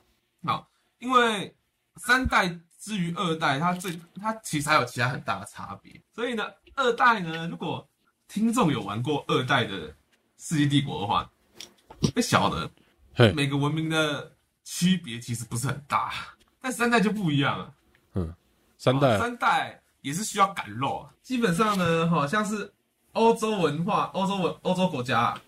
[0.45, 0.65] 好，
[0.99, 1.53] 因为
[1.97, 2.47] 三代
[2.79, 6.01] 之于二代，它最它其实还有其他很大的差别。
[6.15, 7.85] 所以呢，二代呢，如果
[8.29, 9.89] 听众有玩过二代的
[10.37, 11.29] 《世纪帝国》的话，
[12.15, 14.31] 会晓得，每个文明的
[14.63, 16.13] 区别其实不是很大，
[16.61, 17.73] 但三代就不一样了。
[18.13, 18.33] 嗯
[18.77, 22.73] 三代哦三代也是需要赶肉，基本上呢，好像是
[23.13, 25.41] 欧洲文化、欧洲文、欧洲国家、啊，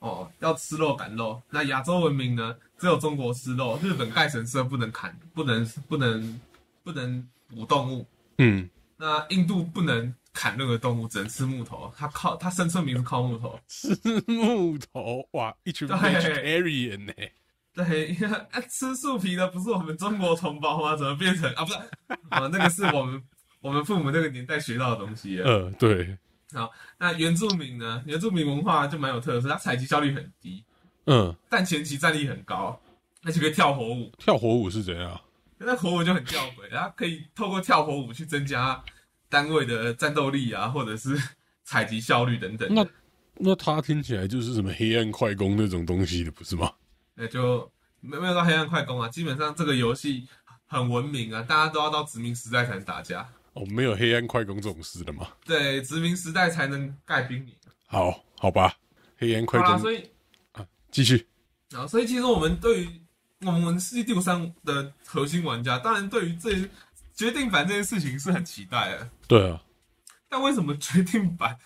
[0.00, 1.40] 哦，要吃肉赶肉。
[1.50, 6.40] 那亚洲文明呢，只有中国吃肉，日本盖神社不能砍，不能不能
[6.82, 8.06] 不能捕动物。
[8.38, 11.92] 嗯，那印度不能砍任何动物，只能吃木头。
[11.96, 13.58] 他靠他生存名是靠木头。
[13.68, 13.94] 吃
[14.26, 17.12] 木头哇，一群对 vegetarian 呢、
[17.72, 18.14] 对，
[18.50, 20.96] 啊 吃树皮的不是我们中国同胞吗？
[20.96, 21.64] 怎么变成啊？
[21.64, 21.78] 不是，
[22.30, 23.22] 啊，那个是我们
[23.60, 25.44] 我们父母那个年代学到的东西嗯。
[25.44, 26.16] 呃，对，
[26.98, 28.02] 那原住民呢？
[28.06, 30.64] 原住民文化就蛮有特色，它采集效率很低，
[31.06, 32.80] 嗯，但前期战力很高，
[33.24, 34.12] 而且可以跳火舞。
[34.18, 35.20] 跳火舞是怎样？
[35.58, 38.82] 那火舞就很吊诡，它可以透过跳火舞去增加
[39.28, 41.16] 单位的战斗力啊，或者是
[41.64, 42.72] 采集效率等等。
[42.74, 42.86] 那
[43.34, 46.72] 那它听起来就是什么黑暗快攻那种东西的，不是吗？
[47.14, 50.26] 那就没没有到黑暗快攻啊，基本上这个游戏
[50.66, 53.28] 很文明啊，大家都要到殖民时代才能打架，
[53.60, 55.28] 哦，没有黑暗快攻这种事的吗？
[55.44, 57.54] 对，殖民时代才能盖兵营。
[57.86, 58.74] 好，好吧，
[59.18, 60.10] 黑暗，快攻所以
[60.90, 61.26] 继续。
[61.72, 62.88] 啊，所以其实我们对于
[63.42, 66.52] 我们《世纪帝国三》的核心玩家，当然对于这
[67.14, 69.10] 决定版这件事情是很期待的。
[69.28, 69.62] 对啊，
[70.30, 71.58] 但为什么决定版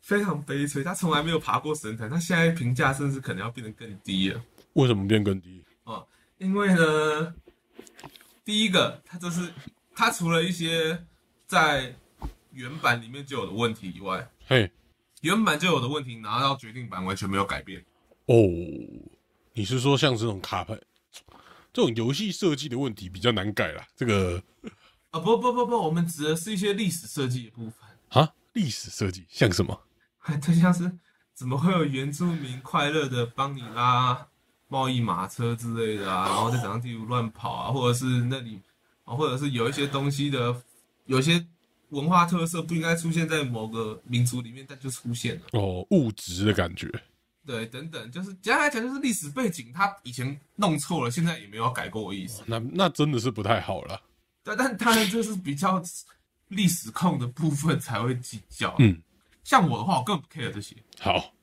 [0.00, 4.42] 非常悲催，他从来没有爬过神坛，他现在评价甚至可能要变得更低了。
[4.72, 5.62] 为什么变更低？
[5.84, 7.34] 哦，因为呢，
[8.46, 9.52] 第一个，他这是
[10.02, 11.00] 他除了一些
[11.46, 11.94] 在
[12.50, 14.68] 原版里面就有的问题以外，嘿，
[15.20, 17.80] 原版就有的问题拿到决定版完全没有改变。
[18.26, 18.34] 哦，
[19.52, 20.76] 你是说像这种卡牌，
[21.72, 23.86] 这种游戏设计的问题比较难改啦？
[23.94, 24.42] 这个
[25.12, 29.82] 啊、不不不不，我们指的是一些历史设计的部分，啊，历史设计像什么？
[30.42, 30.90] 就像是
[31.32, 34.26] 怎么会有原住民快乐的帮你拉
[34.66, 38.60] 贸易马车之类的啊，然后在掌上地图乱跑啊，或者是那里，
[39.04, 40.54] 啊，或者是有一些东西的，
[41.06, 41.44] 有一些
[41.90, 45.42] 文化特色不应该出现在某个民族里面，但就出现了。
[45.52, 46.90] 哦，物质的感觉。
[47.44, 52.42] 对，等等，就是简单来讲，就是历史背景，他以前弄错了，现在也没有改过的意思。
[52.46, 54.00] 那那真的是不太好了。
[54.44, 55.82] 对，但当然就是比较
[56.48, 58.76] 历史控的部分才会计较。
[58.78, 58.96] 嗯，
[59.42, 61.34] 像我的话，我根本不 care 这些好，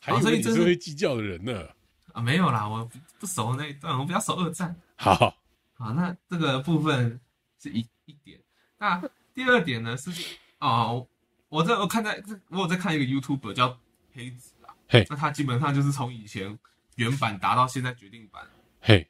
[0.00, 1.64] 还以为你所以这是是会计较的人呢。
[2.12, 4.74] 啊，没有啦，我不不熟那一段，我比较熟二战。
[4.96, 5.32] 好，
[5.78, 7.20] 好，那这个部分
[7.60, 8.40] 是一一点。
[8.78, 9.02] 那
[9.34, 10.10] 第二点呢是
[10.58, 11.06] 哦，
[11.48, 13.78] 我在我看在我有在看一个 YouTube 叫
[14.14, 16.58] 黑子啊，嘿那他基本上就是从以前
[16.94, 18.42] 原版达到现在决定版。
[18.80, 19.06] 嘿，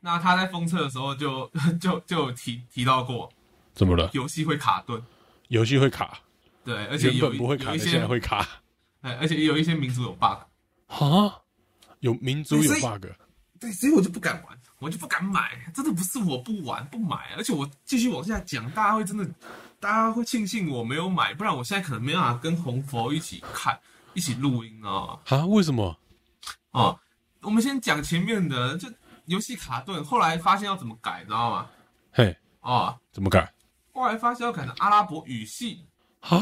[0.00, 1.48] 那他在封测的时候就
[1.80, 3.32] 就就有提提到过，
[3.72, 4.10] 怎么了？
[4.12, 5.00] 游戏会卡顿，
[5.48, 6.18] 游戏会卡，
[6.64, 8.46] 对，而且有本不会卡，有一些现在会卡。
[9.02, 10.38] 哎，而且也有一些民族有 bug，
[10.88, 11.40] 啊？
[12.00, 13.06] 有民族有 bug？
[13.60, 19.28] 对，所以我就不敢玩，我就不敢买，真的不是我不玩不买，而且我继续往下讲，大家会真的，
[19.80, 23.78] 大家会庆幸我没有买，不然我现在可能没办法跟红佛一起看，
[24.14, 25.18] 一起录音啊。
[25.28, 25.44] 啊？
[25.46, 25.98] 为什么？
[26.70, 26.98] 哦，
[27.42, 28.88] 我们先讲前面的，就
[29.26, 31.66] 游戏卡顿，后来发现要怎么改，知道吗？
[32.12, 33.52] 嘿，哦，怎么改？
[33.92, 35.84] 后来发现要改成阿拉伯语系，
[36.20, 36.38] 啊？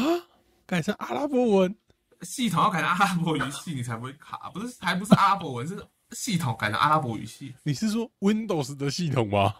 [0.65, 1.75] 改成阿拉伯文？
[2.21, 5.75] 系统要改成阿拉伯语系，你才不会卡，不是，还不是阿拉伯文，是
[6.11, 9.55] 系统改成阿拉伯语系，你是说 Windows 的系统吗？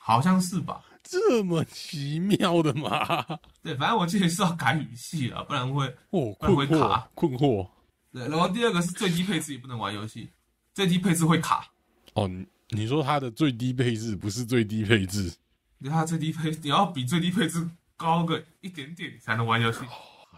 [0.00, 0.82] 好像是吧？
[1.02, 3.24] 这么奇妙的吗？
[3.62, 5.86] 对，反正我记得是要改语系了，不然会。
[6.10, 7.68] 哦，不然会卡，困惑。
[8.12, 10.28] 对，然后第二个是最低配置也不能玩游戏，
[10.74, 11.68] 最低配置会卡。
[12.14, 15.32] 哦，你你说它的最低配置不是最低配置？
[15.78, 19.80] 你看它最低配，你要比最低配置高个一点点，你才能玩游戏。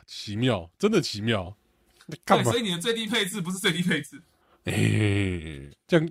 [0.06, 1.54] 奇妙，真的奇妙。
[2.06, 2.58] 对，嘛所？
[2.58, 4.22] 以你的最低配置不是最低配置。
[4.64, 4.72] 哎、
[5.86, 6.10] 这样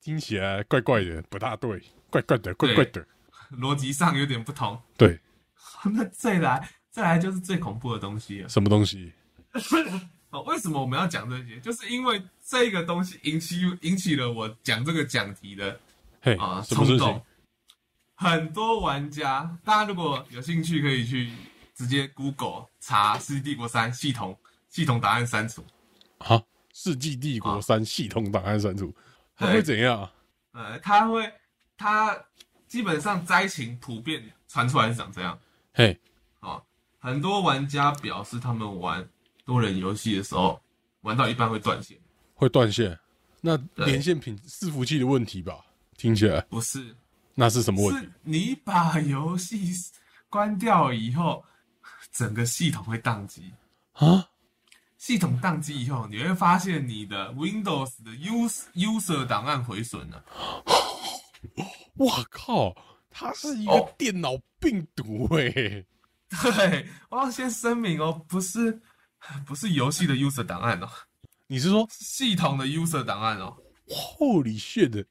[0.00, 3.06] 听起来怪怪的，不大对，怪怪的，怪怪的。
[3.52, 4.80] 逻辑上有点不同。
[4.96, 5.18] 对，
[5.84, 8.48] 那再来，再来就是最恐怖的东西了。
[8.48, 9.12] 什么东西？
[10.30, 11.60] 哦，为什么我们要讲这些？
[11.60, 15.78] 就是因为这个东西引起引起了我讲这个讲题的
[16.20, 17.22] 嘿，啊冲动？。
[18.16, 21.30] 很多玩家，大家如果有兴趣，可以去
[21.74, 24.36] 直接 Google 查《世纪帝国三》系统
[24.68, 25.64] 系统答案删除。
[26.18, 26.36] 啊，
[26.74, 28.92] 《世纪帝国三》系统档案删除，
[29.36, 30.10] 它对会怎样？
[30.50, 31.32] 呃，它会，
[31.76, 32.14] 它
[32.66, 35.38] 基本上灾情普遍传出来是长这样
[35.72, 35.96] 嘿，
[36.40, 36.60] 啊、
[36.98, 39.08] 很多玩家表示他们玩
[39.44, 40.60] 多人游戏的时候，
[41.02, 41.96] 玩到一半会断线，
[42.34, 42.98] 会断线。
[43.40, 45.64] 那对连线品伺服器的问题吧？
[45.96, 46.94] 听起来不是，
[47.34, 48.04] 那是什么问题？
[48.04, 49.72] 是你把游戏
[50.28, 51.44] 关掉以后，
[52.10, 53.52] 整个系统会宕机。
[53.92, 54.28] 啊？
[55.04, 60.24] 系统宕机以后，你会发现你的 Windows 的 user user 档案毁损了。
[61.96, 62.74] 我靠！
[63.10, 68.80] 它是一个哦电脑病毒哎、对，我要先声明哦，不是
[69.44, 70.88] 不是游戏的 user 档案哦，
[71.48, 73.54] 你是说系统的 user 档案哦。
[73.86, 75.04] Holy shit！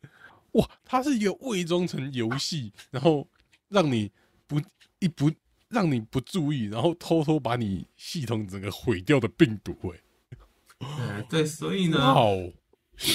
[0.54, 3.28] 哇，它是一个伪装成游戏，然后
[3.70, 4.12] 让你
[4.48, 4.60] 不
[4.98, 5.32] 一不
[5.74, 9.76] 让你不注意，然后偷偷把你系统整个毁掉的病毒
[10.80, 12.54] 哎、对对，所以呢，哇哦，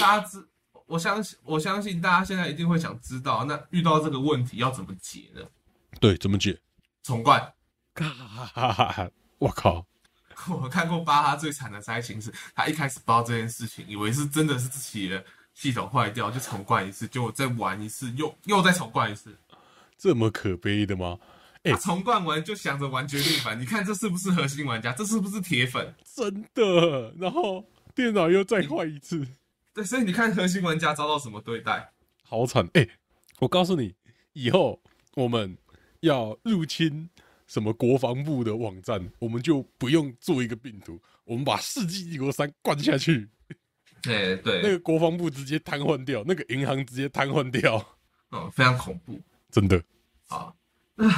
[0.00, 0.46] 大家知，
[0.86, 5.42] 我相信我相信大家现在一定会想知道，那遇到这个问题要怎么解呢？
[6.00, 6.58] 对，怎么解？
[7.02, 7.52] 重灌。
[7.94, 9.86] 嘎，我靠！
[10.48, 19.36] 我看过巴哈最惨的灾情是，他一开始不知道这件事情，以为是真的是自己的系统坏掉，就重灌一次，结果再玩一次，又又再重灌一次。
[19.96, 21.18] 这么可悲的吗？
[21.64, 24.92] 哎他重冠完就想着玩决定版，你看这是不是核心玩家？
[24.92, 25.94] 这是不是铁粉？
[26.04, 29.26] 真的，然后电脑又再坏一次，
[29.74, 31.92] 对，所以你看核心玩家遭到什么对待？
[32.22, 32.68] 好惨！
[32.74, 32.88] 哎、
[33.40, 33.94] 我告诉你，
[34.34, 34.80] 以后
[35.14, 35.58] 我们
[36.00, 37.10] 要入侵
[37.46, 43.28] 什么国防部的网站，我们就不用做一个病毒，我们把《世纪帝国三》灌下去，
[44.02, 47.84] 对对，那个国防部直接瘫痪掉，那个银行直接瘫痪掉，
[48.30, 49.82] 嗯，非常恐怖真的。
[50.28, 50.54] 啊。
[51.00, 51.08] 那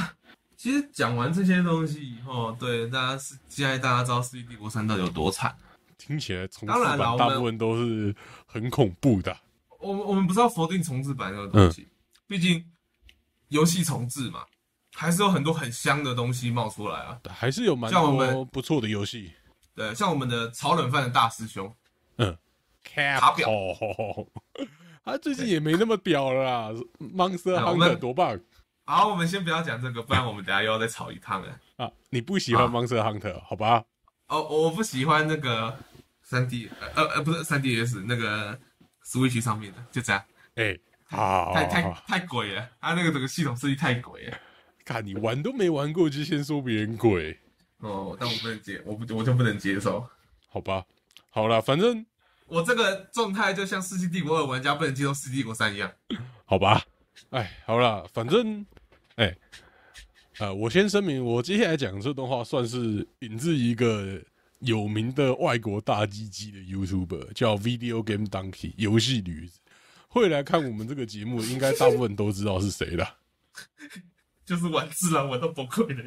[0.61, 5.55] 其实讲完这些东西以后，对大家是现在大家知道《世纪帝国三》到底有多惨。
[5.97, 9.35] 听起来重置版大部分都是很恐怖的。
[9.79, 11.87] 我们我们不是要否定重置版这个东西，
[12.27, 12.63] 毕竟
[13.47, 14.45] 游戏重置嘛，
[14.93, 17.19] 还是有很多很香的东西冒出来啊。
[17.27, 19.33] 还是有蛮像我多们不错的游戏。
[19.73, 21.75] 对，像我们的炒冷饭的大师兄，
[22.17, 22.37] 嗯，
[22.83, 23.49] 卡表
[25.03, 28.39] 他最近也没那么屌了啦，Monster 哎我 Hunter 多棒
[28.85, 31.59] 好，我们先不要讲这个，不然我们等下又要再吵一趟了。
[31.77, 31.91] 啊！
[32.09, 33.83] 你不喜欢啊 Monster Hunter 好吧？
[34.27, 35.77] 哦，我不喜欢那个
[36.21, 38.59] 三 D，呃呃，不是三 DS 那个
[39.05, 40.23] Switch 上面的，就这样，
[40.55, 44.37] 哎，好，太太太鬼了，它那个整个系统设计太鬼了。
[44.83, 47.39] 看你玩都没玩过，就先说别人鬼，
[47.79, 50.05] 哦，但我不能接，我不我就不能接受。
[50.49, 50.83] 好吧？
[51.29, 52.05] 好了，反正
[52.45, 55.91] 我这个状态就像《世纪帝国二》玩家不能接受《世纪帝国三》一样。
[56.45, 56.81] 好吧，
[57.31, 58.65] 哎，好啦，反正，
[59.15, 59.35] 哎，
[60.39, 64.21] 呃，我先声明，我接下来讲这段话算是引自一个
[64.59, 69.59] 有名的外国大鸡鸡的 YouTuber，叫 Video Game Donkey 游戏驴子。
[70.07, 73.17] 会来看我们这个节目，应该大部分都知道是谁了。
[74.43, 76.03] 就是玩自然玩到崩溃的。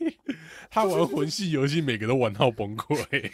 [0.70, 3.30] 他玩魂系游戏，每个都玩到崩溃。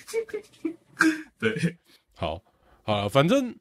[1.38, 1.76] 对，
[2.16, 2.42] 好，
[2.82, 3.54] 好了，反正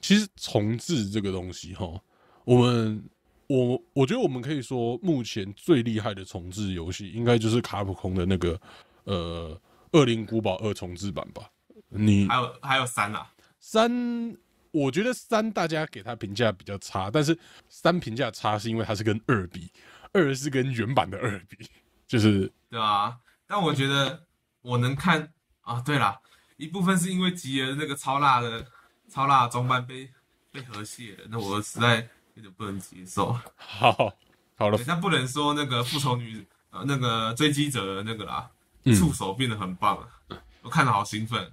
[0.00, 2.00] 其实重置这个东西哈，
[2.44, 3.04] 我们
[3.46, 8.60] 我我觉得我们可以说，目前最厉害的重置游戏，应该就是卡普空的那个
[9.04, 9.60] 呃
[9.98, 11.48] 《恶灵古堡二》重置版吧。
[11.88, 13.30] 你还有还有三啊，
[13.60, 14.36] 三，
[14.70, 17.38] 我觉得三大家给他评价比较差，但是
[17.68, 19.70] 三评价差是因为它是跟二比，
[20.12, 21.68] 二是跟原版的二比，
[22.06, 23.14] 就是对啊？
[23.46, 24.26] 但我觉得
[24.62, 25.30] 我能看
[25.60, 26.18] 啊，对啦，
[26.56, 28.66] 一部分是因为吉尔那个超辣的
[29.10, 30.08] 超辣的装扮被
[30.50, 33.36] 被和谐了，那我实在有点不能接受。
[33.56, 34.12] 好
[34.56, 38.50] 好了对，但不能说那个复仇女呃那个追击者的那个啦，
[38.84, 41.50] 嗯触手变得很棒啊，我看了好兴奋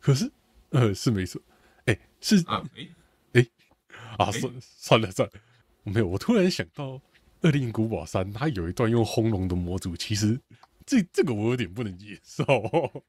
[0.00, 0.30] 可是
[0.70, 1.40] 呃是没错，
[1.86, 2.62] 哎、是啊！
[3.32, 3.48] 诶，
[4.18, 5.34] 啊，算算了算了，
[5.84, 6.06] 没有。
[6.06, 6.84] 我突然想到
[7.40, 10.38] 《恶灵古堡三》，它有一段用轰龙的模组，其实
[10.84, 12.44] 这这个我有点不能接受，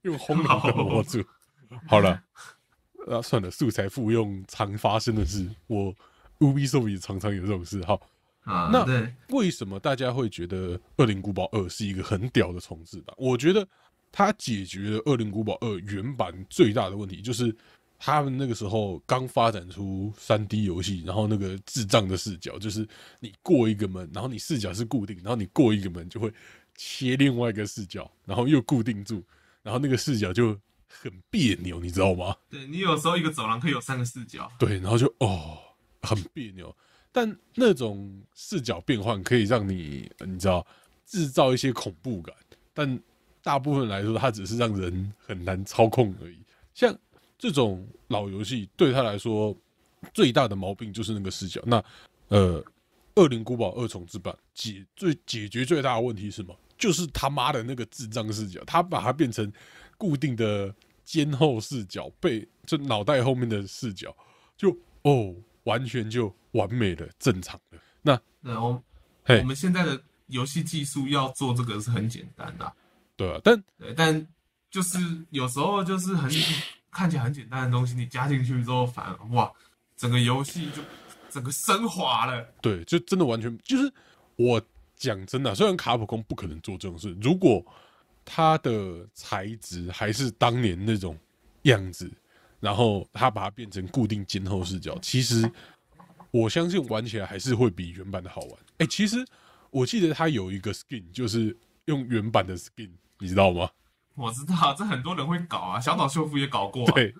[0.03, 1.23] 用轰龙的模组。
[1.89, 2.23] 好了，
[3.07, 5.93] 啊，算了，素材复用常发生的事，我
[6.39, 7.83] Ubisoft 也常常有这种事。
[7.85, 7.99] 好，
[8.43, 13.15] 啊，那，为什么大家会觉得《恶灵古堡二》是一个很屌的重置版？
[13.17, 13.67] 我觉得
[14.11, 17.55] 它解决了《恶灵古堡二》原版最大的问题，就是
[17.97, 22.87] 他们那个时候刚发展出三 D 游戏，然后那个智障的视角，就是
[23.19, 26.31] 你过一个门，然后你视角是固定，然后你过一个门就会
[26.75, 29.23] 切另外一个视角，然后又固定住，
[29.63, 30.49] 然后那个视角就
[30.87, 32.35] 很别扭，你知道吗？
[32.49, 35.57] 对你有时候一个走廊可以有三个视角，对，然后就哦，
[36.05, 36.75] 很别扭。
[37.11, 40.65] 但那种视角变换可以让你，你知道，
[41.05, 42.35] 制造一些恐怖感。
[42.73, 42.99] 但
[43.41, 46.37] 大部分来说，它只是让人很难操控而已。
[46.73, 46.93] 像
[47.37, 49.55] 这种老游戏，对他来说
[50.13, 51.61] 最大的毛病就是那个视角。
[51.65, 51.83] 那
[52.27, 52.61] 呃，
[53.15, 56.53] 《恶灵古堡二重置版》解最解决最大的问题是什么？
[56.77, 59.49] 就是他妈的那个智障视角，他把它变成
[59.97, 60.75] 固定的
[61.05, 64.13] 肩后视角，背就脑袋后面的视角，
[64.57, 65.33] 就哦，
[65.65, 67.77] 完全就完美的正常的。
[68.01, 68.83] 那对，我
[69.23, 72.73] 嘿我们现在的游戏技术要做这个是很简单的啊、
[73.15, 74.27] 对啊，但对，但
[74.71, 74.97] 就是
[75.29, 76.31] 有时候就是很
[76.91, 79.51] 看起来很简单的东西，你加进去之后，反而哇，
[79.95, 80.81] 整个游戏就
[81.29, 82.43] 整个升华了。
[82.61, 83.91] 对，就真的完全就是
[84.35, 84.61] 我
[84.95, 87.65] 讲真的啊，虽然卡普空不可能做这种事，如果
[88.23, 91.17] 它的材质还是当年那种
[91.63, 92.11] 样子，
[92.59, 95.49] 然后他把它变成固定肩后视角，其实
[96.31, 98.59] 我相信玩起来还是会比原版的好玩。
[98.79, 99.25] 哎、其实
[99.69, 102.89] 我记得它有一个 skin，就是用原版的 skin，
[103.19, 103.69] 你知道吗？
[104.15, 106.91] 我知道这很多人会搞啊，小岛秀夫也搞过、啊。
[106.93, 107.13] 对，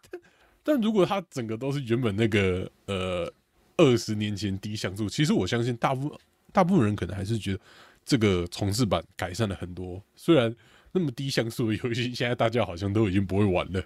[0.63, 3.31] 但如果它整个都是原本那个呃
[3.77, 6.17] 二十年前低像素，其实我相信大部
[6.51, 7.59] 大部分人可能还是觉得
[8.05, 10.01] 这个重置版改善了很多。
[10.15, 10.53] 虽然
[10.93, 13.83] 那么低像素的游戏，现在大家好像都已经不会玩了。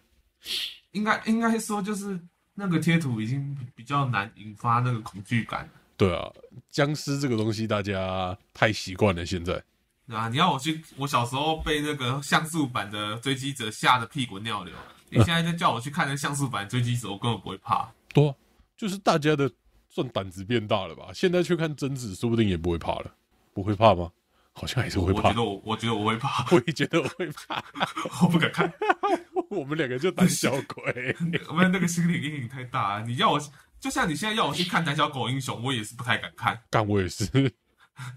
[0.91, 2.19] 应该应该说就是
[2.53, 5.69] 那个贴图已经比比较难引发那个恐惧感。
[5.97, 6.31] 对啊，
[6.69, 9.61] 僵尸这个东西大家太习惯了，现在
[10.07, 14.73] 啊，你要我去，我小时候被那个像素版的追击者吓得屁滚尿流。
[15.09, 17.91] 你现在就叫我去看那像素版追击者，我根本不会怕。
[18.13, 18.35] 多、啊、
[18.77, 19.51] 就是大家的
[19.89, 21.09] 算胆子变大了吧？
[21.13, 23.13] 现在去看贞子，说不定也不会怕了，
[23.53, 24.11] 不会怕吗？
[24.53, 25.33] 好像还是会怕我觉。
[25.33, 27.63] 得我，我觉得我会怕，我也觉得我会怕，
[28.21, 28.71] 我不敢看。
[29.49, 31.15] 我们两个就胆小鬼。
[31.49, 33.05] 我们那个心理阴影太大了。
[33.05, 33.39] 你要我，
[33.79, 36.59] 就像你现在要我去看《胆小狗英雄》，我也是不太敢看。
[36.69, 37.25] 干我也是，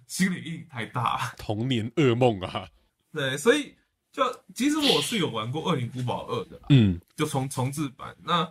[0.06, 1.34] 心理阴影太大。
[1.36, 2.68] 童年噩梦啊，
[3.12, 3.74] 对，所以
[4.12, 4.22] 就
[4.54, 8.14] 其实我是有玩过《恶灵古堡二》的啦，嗯就重重置版。
[8.22, 8.50] 那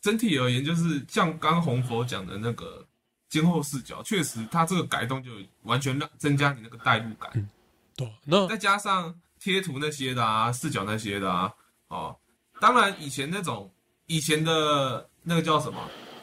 [0.00, 2.86] 整体而言，就是像刚红佛讲的那个
[3.28, 5.30] 监后视角，确实它这个改动就
[5.62, 7.48] 完全让增加你那个代入感，
[7.96, 11.52] 对，那再加上贴图那些的啊，视角那些的啊，
[11.88, 12.16] 哦，
[12.60, 13.70] 当然以前那种
[14.06, 15.78] 以前的那个叫什么？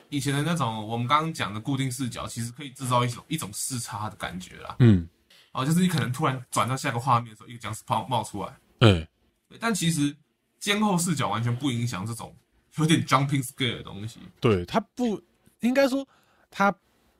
[0.09, 4.76] 以前的那种我们刚刚讲的固定视角，其实可以制造一种一种视差的感觉啦。
[4.80, 5.09] 嗯
[5.51, 8.49] 哦，就是你可能突然转到下一个画面的时候，一个僵尸泡冒出来，
[8.80, 9.07] 哎、
[9.49, 10.16] 对但其实
[10.59, 12.36] 监后视角完全不影响这种
[12.78, 14.20] 有点 jumping scare 的东西。
[14.39, 15.22] 对他不
[15.61, 16.07] 应该说
[16.51, 16.74] 他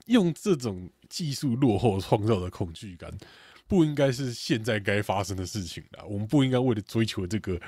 [0.06, 3.12] 用这种技术落后创造的恐惧感，
[3.68, 6.04] 不应该是现在该发生的事情啦。
[6.04, 7.60] 我们不应该为了追求这个，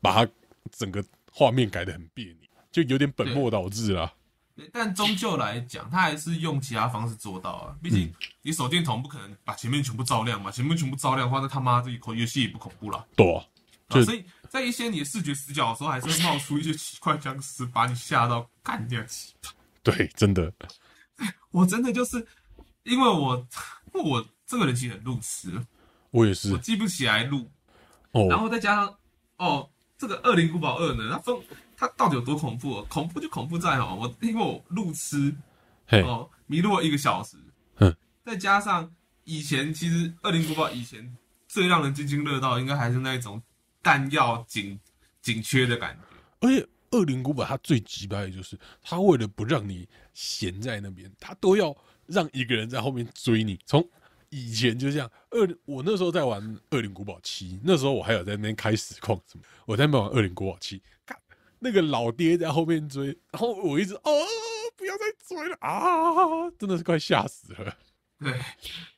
[0.00, 0.32] 把它
[0.70, 4.12] 整个画面改的很别扭，就有点本末倒置啦。
[4.56, 7.74] 对但终究来讲，他还是用其他方式做到啊。
[7.82, 13.06] 毕竟你手电筒不可能把前面全部照亮嘛，前面全部照亮的话，那他妈这一口游戏也不恐怖了。
[13.16, 13.42] 对啊，
[13.88, 19.32] 啊，所以在一些你的视觉死角的时候，还是会冒出一些奇怪僵尸，把你吓到干掉起。
[19.82, 20.52] 对，真的，
[21.52, 22.26] 我真的就是
[22.82, 23.46] 因为我
[23.94, 25.64] 我这个人其实很路痴，
[26.10, 27.50] 我也是我记不起来路，
[28.10, 28.94] 哦然哦，后再加上
[29.38, 29.70] 哦，
[30.00, 31.36] 这个《恶灵古堡二》呢，它分
[31.76, 32.86] 它到底有多恐怖、哦？
[32.88, 35.34] 恐怖就恐怖在哦，我因为我路痴，
[35.90, 37.36] 哦，迷路了一个小时，
[37.80, 37.94] 嗯，
[38.24, 38.90] 再加上
[39.24, 41.14] 以前其实《恶灵古堡》以前
[41.46, 43.42] 最让人津津乐道，应该还是那种
[43.82, 44.80] 弹药紧
[45.20, 46.00] 紧缺的感觉。
[46.40, 51.76] 而且恶灵古堡它最鸡掰的就是，它为了不让你闲在那边，它都要
[52.06, 53.60] 让一个人在后面追你。
[53.66, 53.86] 从
[54.30, 61.18] 以前就这样，二我那时候在玩《恶灵古堡七》，那时候我还有在那边开实况什么，我在那边玩《恶灵古堡七》，看
[61.58, 64.12] 那个老爹在后面追，然后我一直哦，
[64.76, 67.76] 不要再追了啊，真的是快吓死了。
[68.18, 68.40] 对，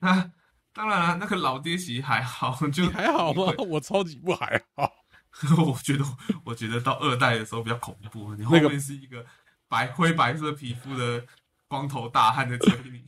[0.01, 0.31] 那
[0.73, 3.53] 当然了，那个老爹其实还好，就还好吗？
[3.69, 4.93] 我超级不还好。
[5.57, 6.05] 我觉得，
[6.45, 9.25] 我觉得到二代的时候比较恐怖，你后那个面是一个
[9.67, 11.25] 白灰白色皮肤的
[11.67, 13.03] 光头大汉在追你。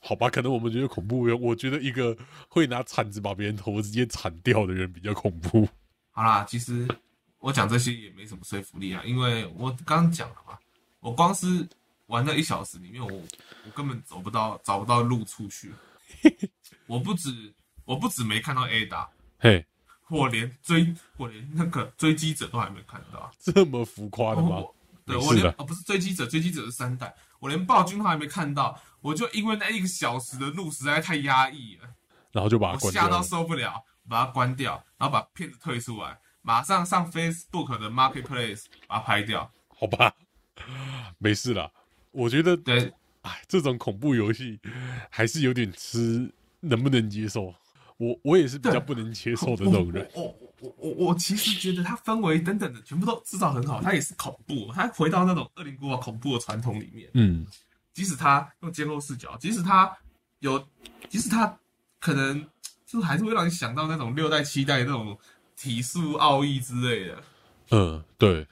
[0.00, 2.16] 好吧，可能我们觉得恐怖，我觉得一个
[2.48, 5.68] 会拿铲子把别人头直接铲掉的人比较恐怖。
[6.10, 6.88] 好啦，其实
[7.40, 10.58] 我讲这些也没什么说服力啊，因为我刚刚讲了嘛，
[11.00, 11.68] 我光是
[12.06, 15.72] 玩了一小时里面，我我根本走不到找不到路出去。
[16.86, 17.52] 我不止
[17.84, 19.64] 我不止没看到 A 打，嘿，
[20.08, 23.30] 我连追我连那个追击者都还没看到。
[23.38, 24.56] 这么浮夸的吗？
[24.56, 24.74] 我
[25.04, 31.88] 对我连哦不是追击者，追击者是三代，我连暴君都还没看到，我就因为那一个小时的路实在太压抑了，
[32.32, 33.22] 然后就把它我吓到。
[33.22, 39.50] 受不了，把它关掉，然后把片子退出来，马上上 Facebook 的 Marketplace 把它拍掉。
[39.68, 40.12] 好吧，
[41.18, 41.70] 没事啦。
[42.10, 42.92] 我觉得，对，
[43.22, 44.58] 哎，这种恐怖游戏
[45.10, 47.54] 还是有点吃能不能接受。
[47.98, 50.08] 我我也是比较不能接受的那种人。
[50.14, 57.10] 我我我我我其实觉得它氛围等等的全部都制造很好，它也是恐怖，它回到那种恶灵古堡恐怖的传统里面。
[57.14, 57.44] 嗯，
[57.98, 59.92] 即使他用监控视角，即使他
[60.38, 60.64] 有，
[61.08, 61.58] 即使他
[61.98, 62.46] 可能
[62.86, 65.18] 就还是会让你想到那种六代、七代那种
[65.56, 67.22] 体术奥义之类的。
[67.72, 68.46] 嗯，对，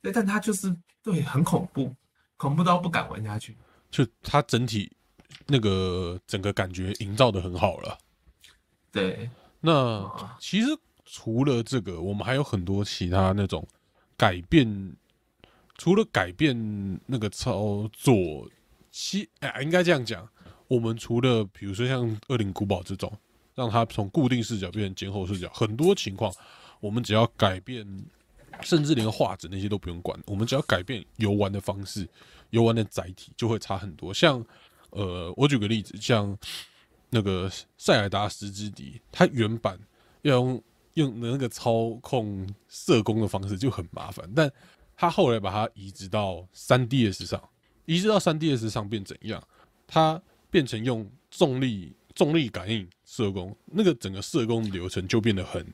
[0.00, 1.92] 对，但他就是对很恐怖，
[2.36, 3.56] 恐怖到不敢玩下去。
[3.90, 4.88] 就他整体
[5.48, 7.98] 那个整个感觉营造的很好了。
[8.92, 10.08] 对，那
[10.38, 10.68] 其实
[11.04, 13.66] 除了这个，我们还有很多其他那种
[14.16, 14.96] 改变，
[15.76, 18.48] 除了改变那个操作，
[18.90, 20.28] 其哎、应该这样讲，
[20.68, 23.12] 我们除了比如说像《恶灵古堡》这种，
[23.54, 26.32] 让它从固定视角变成监后视角，很多情况
[26.80, 27.86] 我们只要改变，
[28.62, 32.08] 甚至连画质那些都不用管，我们只要改变游玩的方式、
[32.50, 34.12] 游玩的载体，就会差很多。
[34.12, 34.44] 像
[34.90, 36.36] 呃，我举个例子，像
[37.10, 39.78] 那个塞尔达十之敌，它原版
[40.22, 40.62] 要用
[40.94, 44.50] 用那个操控射弓的方式就很麻烦，但
[44.96, 47.40] 它后来把它移植到三 DS 上，
[47.90, 49.42] 移植到三 DS 上变怎样？
[49.88, 55.66] 它变成用重力重力感应射弓，那个整个射弓流程就变得很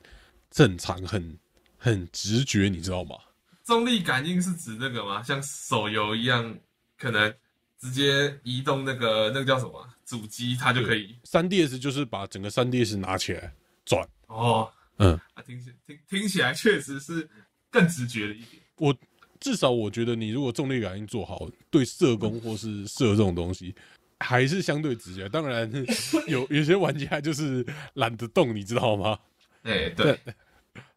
[0.49, 1.37] 正常、很
[1.77, 3.15] 很直觉，你知道吗？
[3.63, 5.21] 重力感应是指那个吗？
[5.21, 6.57] 像手游一样，
[6.97, 7.31] 可能
[7.79, 11.15] 直接移动那个那个叫什么主机，它就可以。
[11.23, 13.53] 三 DS 就是把整个三 DS 拿起来
[13.85, 17.29] 转，哦，嗯，啊，听起听听起来确实是
[17.69, 18.63] 更直觉了一点。
[18.77, 18.95] 我
[19.39, 23.73] 至少我觉得你如果重力感应做好，对射弓或是射这种东西，
[24.19, 25.29] 还是相对直接。
[25.29, 25.71] 当然
[26.27, 29.17] 有有些玩家就是懒得动，你知道吗？
[29.63, 30.19] 哎，对，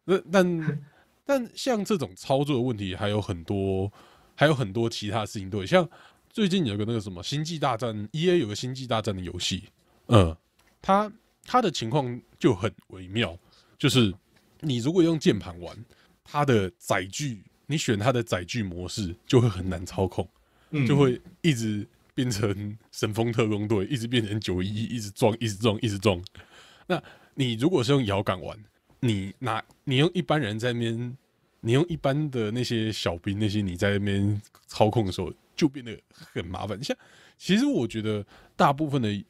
[0.05, 0.81] 那但
[1.25, 3.91] 但像这种操作的问题还有很多，
[4.35, 5.87] 还有很多其他事情对，像
[6.29, 9.65] 最近有个那个什么《星际大战》，E A 有个《星际大战》的游戏，
[10.07, 10.35] 嗯，
[10.81, 11.11] 它
[11.45, 13.37] 它的情况就很微妙，
[13.77, 14.13] 就是
[14.61, 15.77] 你如果用键盘玩，
[16.23, 20.27] 它的载具，你选它的载具模式就会很难操控，
[20.71, 26.21] 嗯就会一直变成神风特工队，一直变成九一一，一直撞，一直撞，一直撞。
[26.85, 27.01] 那
[27.33, 28.57] 你如果是用摇杆玩，
[28.99, 31.17] 你拿你用一般人在那边，
[31.61, 36.83] 你用一般的那些小兵那些你在那边操控的时候，就变得很麻烦。
[36.83, 36.95] 像
[37.37, 39.23] 其实我觉得大部分的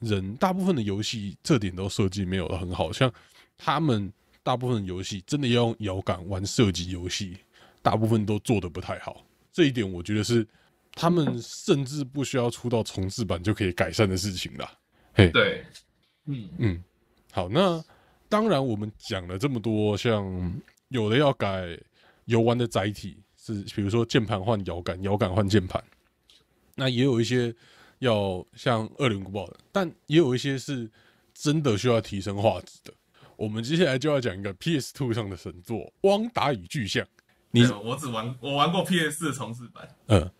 [0.00, 3.10] 人，大部分的游戏这点都设计没有很好，像
[3.56, 7.38] 他们大部分的游戏真的要用摇杆玩射击游戏，
[7.84, 9.22] 大部分都做的不太好。
[9.52, 10.46] 这一点我觉得是
[10.92, 14.72] 他们甚至不需要出到重置版就可以改善的事情啦。
[15.12, 15.62] 嘿，对，
[16.24, 16.84] 嗯，嗯，
[17.30, 17.84] 好，那
[18.26, 21.78] 当然我们讲了这么多，像有的要改
[22.24, 25.84] 游玩的载体，是比如说键盘换摇杆，摇杆换键盘，
[26.74, 27.54] 那也有一些
[27.98, 30.90] 要像恶灵古堡的，但也有一些是
[31.34, 32.94] 真的需要提升画质的。
[33.36, 37.04] 我们接下来就要讲一个 PS Two 上的神作《汪达与巨像》。
[37.62, 40.20] 你我只玩我玩过 PS 四的重置版，嗯，《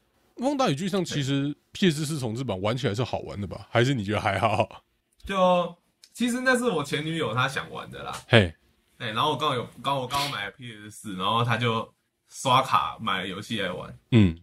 [0.44, 3.66] 汪达与巨像》其实 PS 四重置版玩起来是好玩的吧？
[3.70, 4.82] 还是你觉得还好？
[5.24, 5.76] 就
[6.12, 8.52] 其实那是我前女友她想玩的啦，嘿，
[8.98, 11.88] 哎，然后我刚好有刚我刚好买了 PS 四，然后她就
[12.28, 14.36] 刷卡买了游戏来玩，嗯，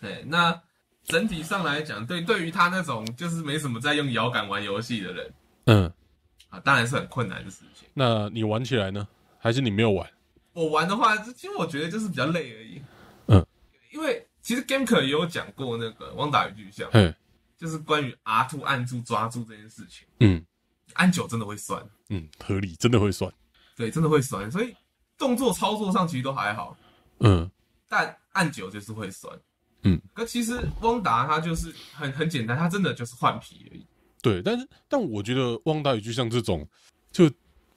[0.00, 0.58] 对，那
[1.04, 5.34] 整体上来讲，对对于她那种就是没什么在用摇杆玩游戏的人
[5.66, 5.92] 嗯，
[6.48, 7.86] 啊，当然是很困难的事情。
[7.92, 9.06] 那你玩起来呢？
[9.38, 10.08] 还是你没有玩？
[10.54, 12.82] 我玩的话，其实我觉得就是比较累而已。
[13.26, 13.46] 嗯，
[13.92, 17.14] 因为其实 Gameker 也有讲过那个《汪达与巨像》，嗯，
[17.58, 20.42] 就是关于 R two 按住抓住这件事情，嗯。
[20.92, 23.28] 按久真的会酸，嗯，合理，真的会酸。
[23.74, 24.72] 对，真的会酸，所以
[25.18, 26.76] 动作操作上其实都还好，
[27.18, 27.50] 嗯。
[27.88, 29.36] 但按久就是会酸。
[29.82, 33.84] 嗯，可其实汪达他就是很很简单，他真的就是换皮而已。
[34.22, 36.64] 对，但是但我觉得《汪达与巨像》这种
[37.10, 37.28] 就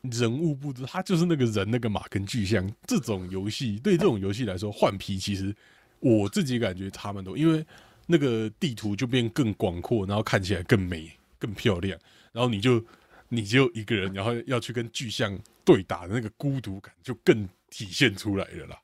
[0.04, 5.56] 人物布置，它就是那个人那个马跟巨像这种游戏，对这种游戏来说，换皮其实
[6.00, 7.66] 我自己感觉差蛮多，因为
[8.06, 12.00] 那个地图就变更广阔，然后看起来更美、更漂亮，
[12.32, 12.84] 然后你就
[13.28, 18.80] 你就一个人，然后要去跟巨像对打的那个孤独感就更体现出来了啦。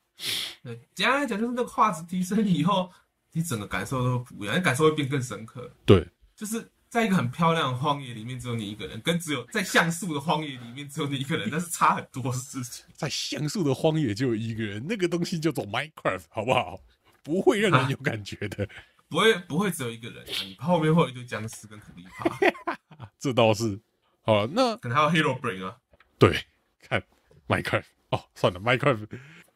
[0.62, 2.92] 对，简单来讲就是那个画质提升以后，
[3.32, 5.72] 你整个感受都会不一样，你感受会变更深刻。
[5.86, 6.06] 对，
[6.36, 12.86] 就是在一个很漂亮的荒野里面只有你一个人，跟只有在像素的荒野里面只有你一个人，那是差很多事情。
[12.94, 16.80] 在像素的荒野就有一个人，那个东西叫做 Minecraft，好不好？
[17.24, 18.70] 不会让人有感觉的。
[19.10, 23.80] 不会不会只有一个人、啊，你后面会有一堆僵尸跟土地爬， 这倒是。
[24.22, 25.76] 好了，那可能还有 Hero Brain 啊。
[26.20, 26.46] 对，
[26.80, 27.02] 看
[27.48, 29.08] Minecraft 哦，算了，Minecraft。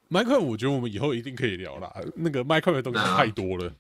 [0.10, 1.96] Minecraft，我觉得我们以后一定可以聊啦。
[2.16, 3.72] 那个 Minecraft 的东西太多了。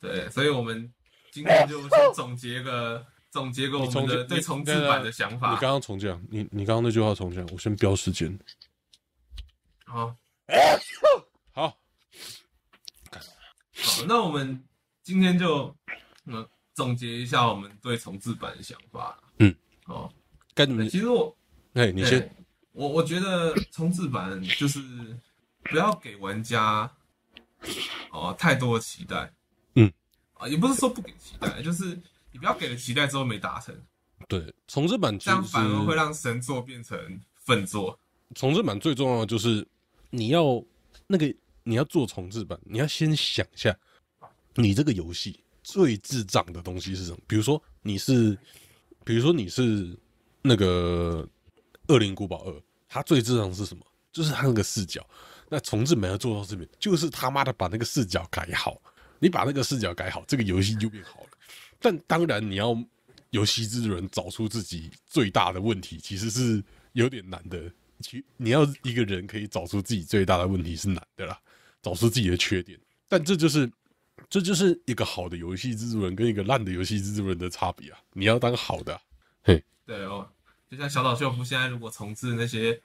[0.00, 0.92] 对，所以我们
[1.36, 5.56] 今天就先总结个 总结个我们的对重置版的想法你。
[5.58, 8.38] 刚刚重讲，你你刚刚那句话重讲，我先标时间。
[9.84, 10.16] 好，
[11.52, 11.68] 好，
[13.12, 14.64] 好，那我们
[15.02, 15.76] 今天就
[16.24, 19.20] 嗯总结一下我们对重置版的想法。
[19.38, 20.10] 嗯，哦，
[20.54, 20.88] 该怎么对？
[20.88, 21.36] 其实我
[21.74, 22.34] 哎，你先，
[22.72, 24.80] 我我觉得重置版就是
[25.64, 26.90] 不要给玩家
[28.10, 29.30] 哦太多的期待，嗯，
[30.38, 31.98] 啊，也不是说不给期待，就是
[32.32, 33.74] 你不要给了期待之后没达成，
[34.28, 36.98] 对重置版其这样反而会让神作变成
[37.34, 37.98] 粪作。
[38.34, 39.66] 重置版最重要的就是
[40.10, 40.62] 你要
[41.06, 43.76] 那个你要做重置版，你要先想一下，
[44.54, 47.18] 你这个游戏最智障的东西是什么？
[47.26, 48.36] 比如说你是，
[49.04, 49.96] 比如说你是
[50.42, 51.26] 那个
[51.94, 52.52] 《恶灵古堡二》，
[52.88, 53.84] 它最智障的是什么？
[54.12, 55.06] 就是它那个视角。
[55.48, 58.80] 那重置版要做到这边，就是他妈的把那个视角改好。
[59.18, 61.30] 你把那个视角改好，这个游戏就变好了。
[61.78, 62.76] 但当然，你要
[63.30, 66.62] 游戏制作人找出自己最大的问题，其实是
[66.92, 67.70] 有点难的。
[68.00, 71.38] 其你要一个人可以找出自己最大的问题是难的啦，
[71.80, 72.78] 找出自己的缺点。
[73.08, 73.70] 但这就是
[74.28, 77.98] 这就是一个好的游戏制作人跟一个烂的游戏制作人的差别啊！
[78.12, 79.00] 你要当好的啊、
[79.86, 80.28] 对哦，
[80.68, 82.80] 就像小岛秀夫现在如果重置那些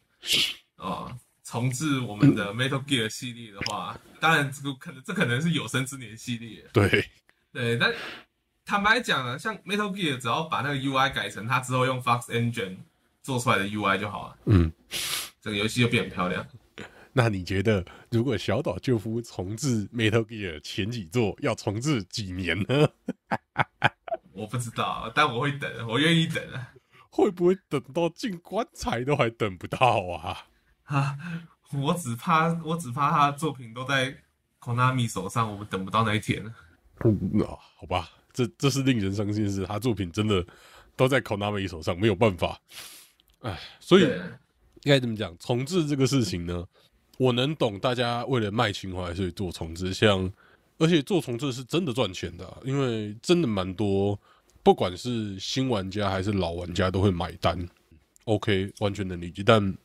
[0.75, 1.11] 哦
[1.51, 6.63] 重置我们的 Metal Gear 系列的话，当然这个可能这可能是有生之年系列。
[6.71, 7.05] 对，
[7.51, 7.93] 对，但
[8.63, 12.77] 坦白讲啊，像 Metal Gear 只要把那个 UI 改成它之后用 Fox Engine
[13.21, 14.71] 做出来的 UI 就好了，嗯。
[15.41, 16.47] 整个游戏就变很漂亮。
[17.11, 22.87] 那你觉得，如果小岛救夫重置 Metal Gear 前几座，要重置几年呢？
[24.31, 26.71] 我不知道，但我会等，我愿意等啊。
[27.09, 29.77] 会不会等到进棺材都还等不到
[30.13, 30.45] 啊？
[30.91, 31.17] 啊，
[31.73, 34.13] 我只怕我只怕他的作品都在
[34.59, 36.43] Konami 手上，我们等不到那一天。
[37.03, 39.65] 嗯，啊好吧，这这是令人伤心的事。
[39.65, 40.45] 他作品真的
[40.95, 42.59] 都在 Konami 手上，没有办法。
[43.39, 44.03] 哎，所以
[44.83, 45.35] 应该怎么讲？
[45.39, 46.63] 重置这个事情呢，
[47.17, 50.31] 我能懂大家为了卖情怀所以做重置，像
[50.77, 54.19] 而且做重置是真的赚钱的啊、因为真的蛮多，
[54.61, 57.67] 不管是新玩家还是老玩家都会买单。
[58.25, 59.75] OK，完全能理解，但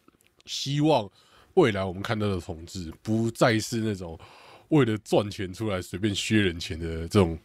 [0.47, 1.11] 希望
[1.55, 4.19] 未来我们看到的重置不再是那种
[4.69, 7.39] 为了赚钱出来随便削人钱的这种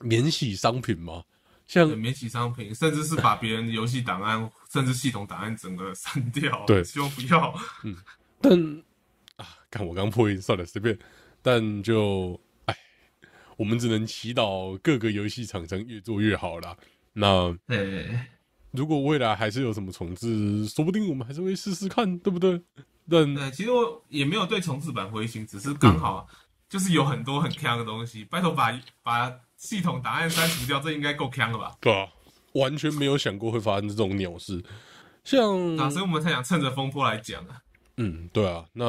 [0.00, 1.24] 免洗商品嘛。
[1.66, 6.62] 像免洗商品，甚至是把别人的游戏档案，甚至系统档案整个删掉。
[6.66, 7.54] 对希望不要。
[7.84, 7.96] 嗯
[8.38, 8.82] 但
[9.36, 10.96] 啊，看我刚破音，算了，随便。
[11.40, 12.76] 但就哎，
[13.56, 16.76] 我们只能祈祷各个游戏厂商越做越好啦。
[17.14, 18.20] 那对，
[18.76, 22.60] 如果未来还是有什么重置，说不定我们还是会试试看，对不对？
[23.08, 26.26] 但对，其实我也没有对重置版灰心，只是刚好
[26.68, 31.72] 就是有很多很强的东西，拜托把把系统档案删除掉，这应该够强了吧？
[31.80, 32.08] 对啊，
[32.54, 34.62] 完全没有想过会发生这种鸟事。
[35.22, 37.60] 像啊，所以我们才想趁着风波来讲啊。
[37.98, 38.84] 嗯，对啊，那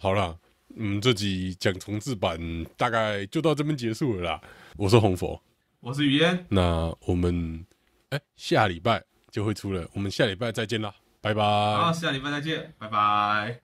[0.00, 0.34] 好啦，
[0.76, 2.38] 嗯，这集讲重置版
[2.76, 4.40] 大概就到这边结束了啦。
[4.76, 5.42] 我是红佛，
[5.80, 7.66] 我是雨嫣，那我们
[8.10, 11.42] 哎、下礼拜就会出了，我们下礼拜再见啦，拜拜。
[11.42, 13.58] 好，下礼拜再见，拜拜。